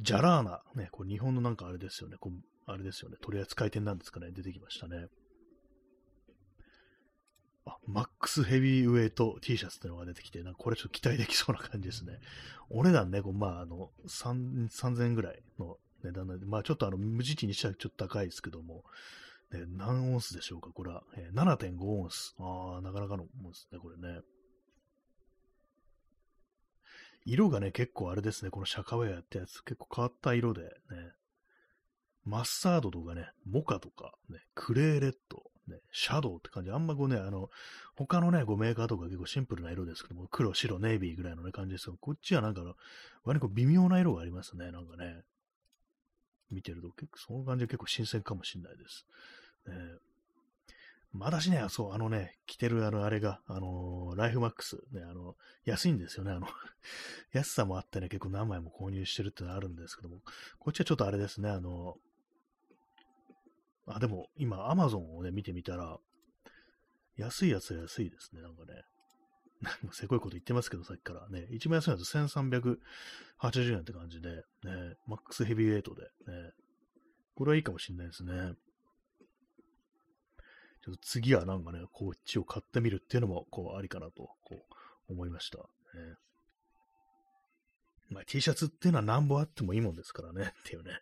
[0.00, 0.62] ジャラーナ。
[0.74, 0.88] ね。
[0.92, 2.16] これ日本のなんかあれですよね。
[2.18, 2.32] こう
[2.66, 3.16] あれですよね。
[3.22, 4.30] 取扱店なんですかね。
[4.32, 5.06] 出てきましたね。
[7.64, 12.18] あ、マックスヘビーウェイト T シャツってのが出てきて、なんかこれちょっと期待できそうな感じですね。
[12.70, 18.84] お値段ね、こうまあ、あの、3000円ぐらいの値段なんで、まあちょっとあの、無地地にしてはちょっと高いですけども、
[19.52, 22.34] ね、何オンスでしょうかこれは、えー、7.5オンス。
[22.38, 24.20] ああ、なかなかのもんですね、これね。
[27.26, 30.70] 色がね、結構あれですね、このシャカウェアってやつ、結構変わった色でね、
[32.24, 36.70] マスタードとかね、モカとか、ね、クレーレッド、ね、シャドウって感じ。
[36.70, 37.50] あんまこうね、あの、
[37.96, 42.62] 他のね、こうメーカーとか結構シンプルな色ですけども、黒、白、ネイビーぐらいのね、感じですけど、こっちはなんか、
[43.24, 45.22] 割にこう微妙な色がありますね、なんかね。
[46.50, 49.04] 見てると、結構、その感じは結構新鮮かもしれないです。
[49.66, 49.74] ね、
[51.18, 56.46] 私ね、そう、あのね、着てるあの、あれが、あのー、ライフマックス、ね、あの、安いんですよね、あの
[57.32, 60.22] 安さもあってね、結構何枚も購入してるってのはあるんですけども、
[60.58, 61.96] こっちはちょっとあれですね、あの、
[63.86, 65.98] あ、でも、今、アマゾンをね、見てみたら、
[67.16, 68.82] 安いやつは安いですね、なんかね。
[69.62, 71.46] なんかせこいこと言ってますけど、さっきからね。
[71.50, 74.42] 一番安いやつ1380円って感じで、ね、
[75.06, 76.08] マックスヘビーウェイトで、ね。
[77.34, 78.52] これはいいかもしんないですね。
[80.86, 84.64] ちょっと次はなんかね、こっちを買ってみるっていうのも、こう、ありかなと、こ
[85.08, 85.58] う、思いました。
[85.58, 85.64] ね、
[88.08, 90.92] まあ、T シャツっていうのは何本あってもいいもんですからね、 っていうね。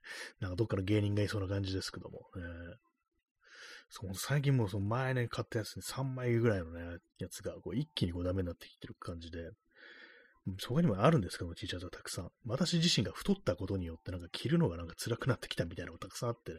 [0.41, 2.31] なんかどっかの芸人がいそうな感じですけども。
[2.35, 2.43] ね、
[3.91, 9.51] その最近もその前ね、買ったやつに3枚ぐらいのね、やつがこう一気にこうダメになってきてる感じで、
[10.59, 12.31] そこにもあるんですけども、T シャツはたくさん。
[12.47, 16.59] 私自身が太ったことによって、なんか着るのがなんか辛くなってきたみたいなのがたくさんあってね。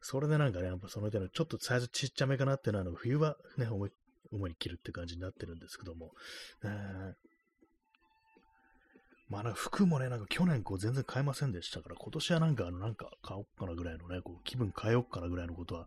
[0.00, 3.66] それでなんかね、やっぱその手のちょっとサイズちっちゃめかなっていうのは、あの冬はね、
[4.30, 6.12] 主に着るって感じになってるんですけども。
[6.64, 7.12] えー
[9.28, 15.86] まあなんか服もね、なんか去年こう全然買えませんでしたから、今年はなんかあのなんか買おっかなぐらいのね、こう気分変えよっかなぐらいのことは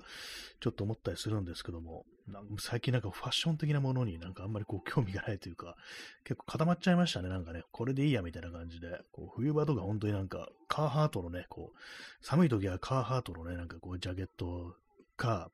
[0.62, 5.76] ちょっと思ったりするんですけども、なんか最近なんかファッション的なものになんかあんまりこう興味がないというか、
[6.24, 14.76] 結構固まっちゃいましたね、なんかね、これでいいやみたいな感じで、こう冬場とか本当になんかカーハートのね、こう、寒い時はカーハートのね、なんかこうジャケット
[15.16, 15.52] か、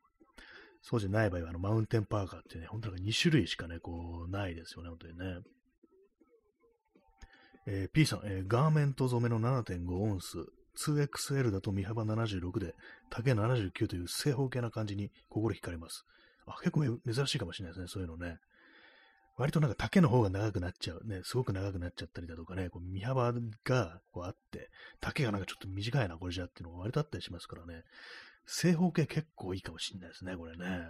[0.81, 5.39] そうじゃない場合はあのマウンテンパーカーってね、本当に2種類しかね、こうないですよね、本当にね。
[7.67, 10.37] えー、P さん、えー、ガーメント染めの7.5オンス、
[10.77, 12.75] 2XL だと身幅76で、
[13.09, 16.05] 丈79という正方形な感じに心惹かれます。
[16.45, 18.37] あ、結構珍しいかもしれないですね、そういうのね。
[19.37, 21.07] 割となんか丈の方が長くなっちゃう。
[21.07, 23.33] ね、すごく長くなっちゃったりだとかね、こう身幅
[23.63, 24.69] がこうあって、
[24.99, 27.83] 丈がなんかちょっと短いな、これじゃっていうのが割とあったりしますからね。
[28.45, 30.87] 正方形結構いいかもしれないですね、これね。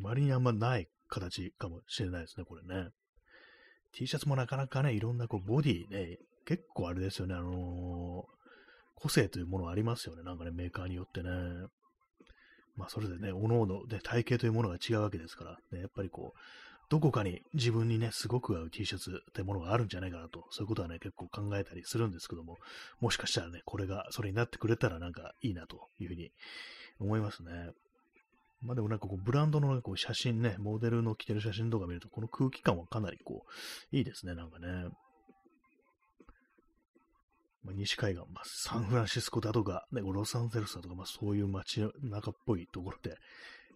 [0.00, 2.90] 割にあんまない形かもしれないですね、これね。
[3.92, 11.30] T シャツもなかなかね、いろんなこうボディね、結構あれですよね、あのー、個性というものありますよね、なんかね、メーカーによってね。
[12.76, 16.38] まあ、それでね、おのおので体型というものが違うわけですから、ね、やっぱりこう、
[16.88, 22.58] どこかに自分にね、すごく合う T シャツってものがあるんじゃないかなと、そういうことはね、結構考えたりするんですけども、
[23.00, 26.30] もしかしたらね、これがそれになってくれたらなんかいいなというふうに
[27.00, 27.70] 思いますね。
[28.62, 33.44] まあでもなんかこう、ブランドのこう写真ね、モデルの着てる写真とか見ると、この空気感はかなりこ
[33.92, 34.88] う、いいですね、なんかね。
[37.66, 43.16] まあ、西海岸、まあ、サンフランシスコだとか、ね、ロサンゼルスだとか、まあそういう街中っぽいところで、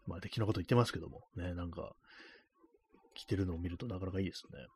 [0.06, 1.92] まあ敵のこと言ってますけども、ね、なんか、
[3.14, 4.66] 着てるのを見るとなかなかいいですね。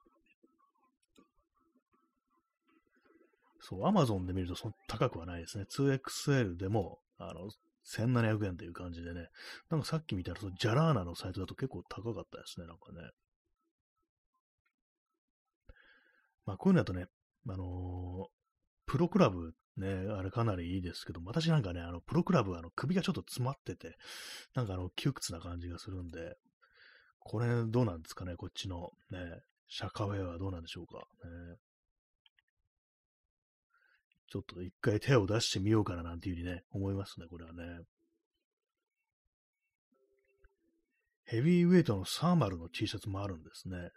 [3.61, 5.65] そう、アマゾンで見るとそ高くはないですね。
[5.71, 7.49] 2XL でも、あの、
[7.87, 9.29] 1700円という感じでね、
[9.71, 13.11] なんかさっき見たら、そのジャラーナのサイトだと結構高かったですね、なんかね。
[16.47, 17.07] まあ、こういうのだとね、
[17.49, 18.29] あの、
[18.95, 23.97] プロクラブね、あれかなりいいですけど、私なんかね、あの、プロクラブはあの首がちょっと詰まってて、
[24.55, 26.37] なんかあの、窮屈な感じがするんで、
[27.19, 29.19] これどうなんですかね、こっちのね、
[29.67, 30.99] シャカウェアはどうなんでしょうか。
[30.99, 31.57] ね、
[34.31, 37.81] ちょっと一回手を出してみようかななんていうふうにね、思いますね、これはね。
[41.25, 43.91] ヘビーウェイトのサーマルの T シャツもあるんですね。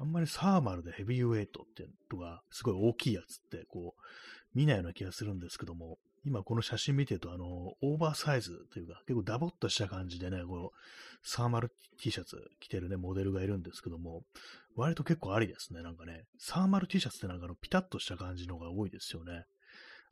[0.00, 4.02] あんまりサーマルでヘビーウェイトってのがすごい大きいやつってこう
[4.54, 7.46] 見ないような気がするんですけども、今この写真見てるとあの
[7.80, 14.22] オーバーサイズというか結構ダボっとした感じでね、こうサーマル T シャツ着てるね、モデルがいるんですけども、
[14.76, 15.82] 割と結構ありですね。
[15.82, 19.44] なんかね、サーマル T シャツってなんかのピタッとした感じのが多いですよね。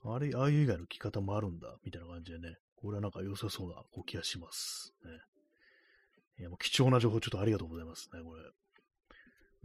[0.05, 4.95] あれ、ああいう以外の着方もあるんだ、みたいな感じでね、これはなんか良さそうな気がします。
[5.05, 5.11] ね。
[6.41, 8.43] いや、もう貴重な情報ちょっとありがとうございますね、これ。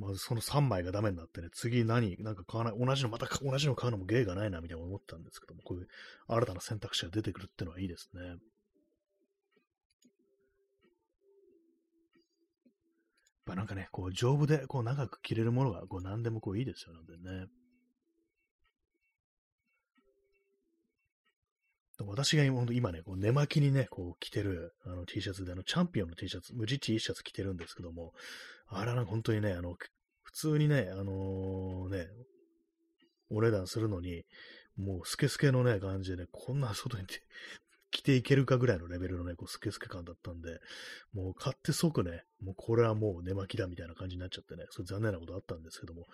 [0.01, 5.87] まずその3枚がダメになってね、次何、なんか買わない、同じの、また同じの買うのも芸がないな、みたいな思ったんですけども、こういう
[6.27, 8.21] 新たな選択肢が出てくるっていうのはいいですね。
[13.51, 17.41] ぱなんかね、こう丈夫でこう長く着れるものがこう何でもこういいですよね。
[17.41, 17.47] ね
[22.03, 28.13] 私が今今ね、こう寝巻きにね、こう着てるあの T シャツで、あのチャンピオンの T シャツ、無地 T シャツ着てるんですけども、
[28.73, 29.75] あれは本当にね、あの、
[30.23, 32.07] 普通にね、あのー、ね、
[33.29, 34.23] お値段するのに、
[34.77, 37.05] もうスケスケのね、感じでね、こんな外に
[37.91, 40.59] 着 ていけるかぐらいのレベルのね、こうスケスケ感だったんで、
[41.13, 46.07] もう買って即ね、もうこれはもう寝巻きだみたいな感じになっちゃってね、それ残念なことあったんですけども、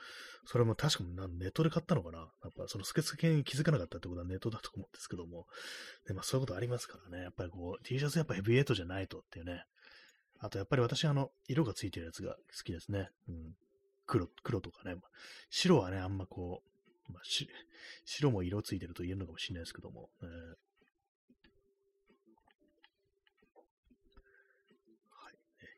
[0.45, 5.45] それも確かにネットで買ったのかなやっぱそのスケスケに気づかなかったってことはネットだと思うんですけども、
[6.07, 9.63] でまあそういうことありますからね、やっぱりこう T シャツやっぱヘビーエイトじゃないとっていうね、
[10.39, 13.09] あとやっぱり私あの、色がついてるやつが好きですね。
[13.27, 13.55] うん。
[14.05, 14.95] 黒、黒とかね。
[15.49, 16.61] 白はね、あんまこ
[17.09, 17.23] う、まあ、
[18.05, 20.27] 白も色ついてると言えるのかもしれないですけども、えー、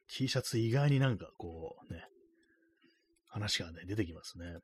[0.10, 2.04] T シャツ意外になんかこうね、
[3.28, 4.58] 話がね、出てきますね。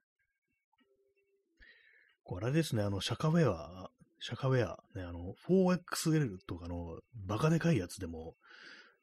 [2.24, 3.90] これですね、あの、シャカウェア、
[4.20, 8.34] シャカウェア、ね、あの、4XL とかのバカでかいやつでも、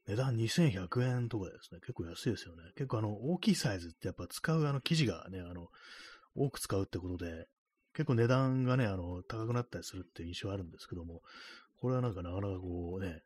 [0.07, 2.63] 値段2100円とかですね、結構安いですよね。
[2.77, 5.69] 結構あの、大きいサイズってやっぱ使うあの生地がね、あの、
[6.35, 7.47] 多く使うってことで、
[7.95, 11.23] 結構値段がね、あの、高くなったりするっていう印象あるんですけども、
[11.81, 13.23] これはなんかなかなかこうね、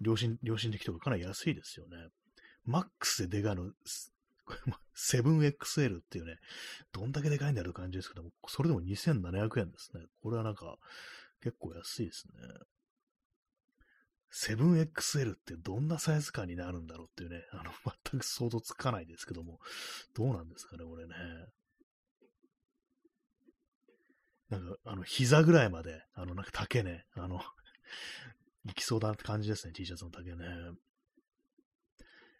[0.00, 1.96] 良心、良心的とかかなり安いですよね。
[2.64, 3.70] マックスででかいの、
[4.96, 6.36] 7XL っていうね、
[6.92, 10.02] どんだけでかいんだろう感じですけども、それでも2700円ですね。
[10.22, 10.76] これはなんか、
[11.42, 12.32] 結構安いですね。
[14.32, 17.70] 7XL ってどんなサイズ感になるんだろうっていうね、あの、
[18.10, 19.60] 全く想像つかないですけども、
[20.14, 21.14] どうなんですかね、これね。
[24.48, 27.42] なんか、あの、膝ぐらいまで、あの、なんか丈ね、あの、
[28.64, 30.46] いきそうだなって感じですね、T シャツの丈ね。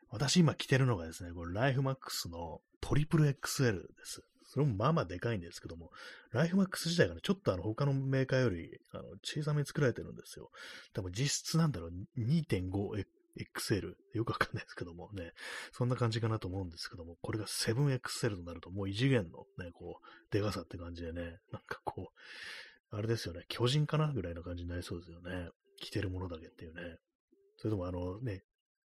[0.08, 4.22] 私今着てるのがですね、これライフマックスのトリプル XL です。
[4.52, 5.90] それもまあまあでかいんですけども、
[6.30, 10.50] ライフマックス自体がね、ちょっとあの他のメーカーよりあの小さめに作られてるんですよ。
[10.92, 13.94] 多分実質なんだろう、2.5XL。
[14.12, 15.32] よくわかんないですけどもね、
[15.72, 25.48] そんな感じかなと思うんですけども、これが 7XL となるともう異次元のね、こう、でかさって感じでね、なんかこう、あれですよね、巨人かなぐらいの感じになりそうですよね。
[25.80, 26.98] 着てるものだけっていうね。
[27.56, 28.42] それともあのね、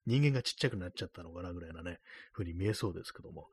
[0.05, 1.99] 人間がちっちゃくなっちゃったのかなぐらいなね、
[2.33, 3.47] 風に見えそうですけども。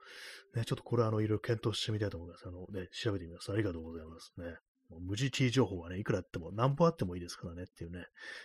[0.54, 2.46] ね、ちょっとこれはあの、いろいろ検討してみたいと思います。
[2.46, 3.50] あのね、調べてみます。
[3.52, 4.56] ありがとうございますね。
[4.90, 8.04] もう無事 T 情報はね、いくらあっても、何歩あってもいいですからねっていうね。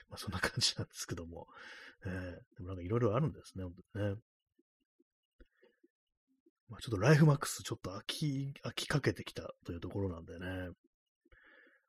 [0.10, 1.48] まあそんな感じなんですけども。
[2.06, 4.22] えー、でもなんかいろいろあるんですね、本当にね。
[6.70, 10.70] まあちょっとライフマックスちょっと飽き、飽きかけてきたというところなんでね。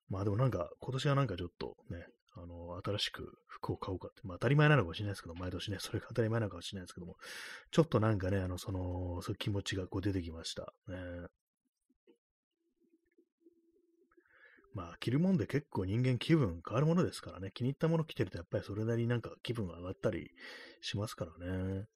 [0.08, 2.06] まあでもなんか、今年はなんかちょっとね、
[2.42, 7.16] あの、新しく服を買おうかって、まあ当たり前なのかもしれないですけど、毎年ね、それが当たり前なのかもしれないですけども、
[7.70, 10.72] ちょっとなんかね、あの、その、そういう気持ちがこう出てきました。
[10.88, 10.96] ね。
[14.74, 20.30] まあ、着るもんで結構人間気分変わるものですからね、気に入ったもの着てるとやっぱりそれなりになんか気分が上がったり
[20.82, 21.86] しますからね。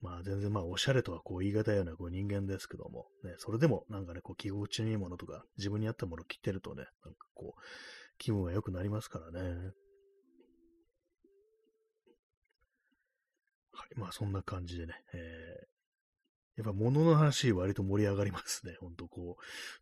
[0.00, 7.60] まあ全然まあおしゃれとはこう言い難いようなこう人間ですけども、ね、それでもなんかね、こう着心地のいいものとか自分に合ったものを着てるとね、なんかこう
[8.18, 9.72] 気分が良くなりますからね。
[13.72, 18.76] はい、まあそんな感じでね、えー、やっぱ物の話割と盛り上がりますね。
[18.80, 19.36] ほんとこ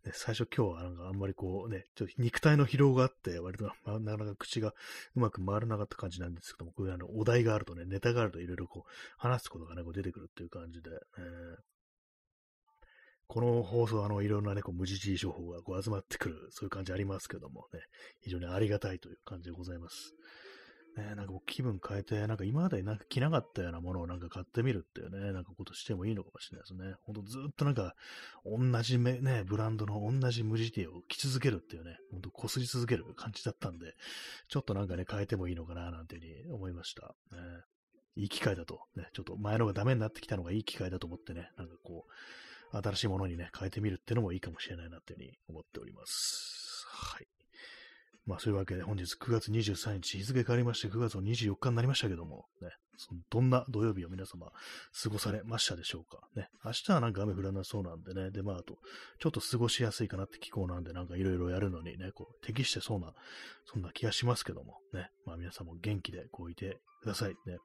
[0.05, 4.72] う、ね、最初今日はなんかあんまりこうね、ちょっと肉体の疲労があって、割と、ま、なかなか口が
[5.14, 11.71] うまく回らなかった感じなんですけども、こういうあのお題があるとね、ネタがあるといろいろこう話すことがね、こう出てくるっていう感じで、えー
[13.26, 17.80] この放送、あの、いろんなね、こう無事情報がこう集まってくる、そういう感じありますけどもね、
[18.20, 20.14] 非常にありがたいという感じでございます。
[20.96, 26.94] ね、なんか気分変えて、なんか今までなんか着なかったようなものをなんか買ってみるっていうね、なんかことしてもいいのかもしれないですね。
[27.02, 27.94] ほんとずっとなんか、
[28.44, 33.94] 同じね、ブランドの同じ無地テを着続けるっていうね、ほんと擦り続ける感じだったんで、
[34.48, 37.14] ちょっとなんかね、変えてもいいのかななんていうふうに思いました。
[37.30, 37.38] ね、
[38.16, 42.12] いい機会だと、ね、ちょっと前のがダメになってきたのがいい機会だと思ってね、なんかこう、
[42.72, 46.86] 新しいものにね、変えてみるっていうのもいいかもしれないなっていうふうに思っております。
[46.88, 47.26] はい。
[48.26, 52.70] まあそういうわけで本日9月23日、日付変わりまして9月の24日になりましたけども、ね、
[53.30, 54.52] どんな土曜日を皆様
[55.02, 56.20] 過ごされましたでしょうか。
[56.36, 58.76] ね、明日はなんか雨降らなそうなんでね、でまああと、
[59.18, 63.12] ちょっと過ごしやすいかなって気候なんでなんかいろいろやるのにね、こう適してそうな、
[63.66, 67.34] そんな気がしますけども、ね、まあ皆さんも元気でこういてください。
[67.46, 67.58] ね、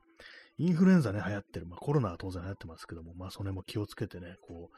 [0.57, 1.67] インフルエンザね、流行ってる。
[1.67, 4.75] まあコロナは当然流行ってますけども、まあそれも気をつけてね、こう、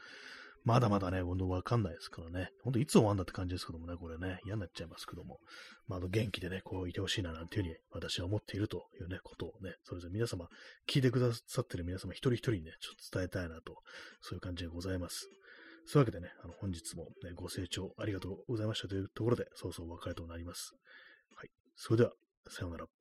[0.62, 2.50] まだまだね、ほんとわかんないですからね。
[2.62, 5.38] ほんといつ終わんだって感じですけどもね、これね、嫌になっちゃいますけども。
[5.88, 10.48] まあ、の、元気でね、こういてほしいななんていうふうに私は思っているというね、ことをね、それぞれ皆様、
[10.86, 13.76] 聞いてくださってる皆様一人一人にね、ちょっと伝えたいなと、
[14.20, 15.28] そういう感じでございます。
[15.86, 20.74] そういうわけでね、あの、本日もね、ご清聴ありがとうございましたというところで、そうそうお別れとなります。
[21.36, 21.48] はい。
[21.74, 22.12] それでは、
[22.48, 22.99] さようなら。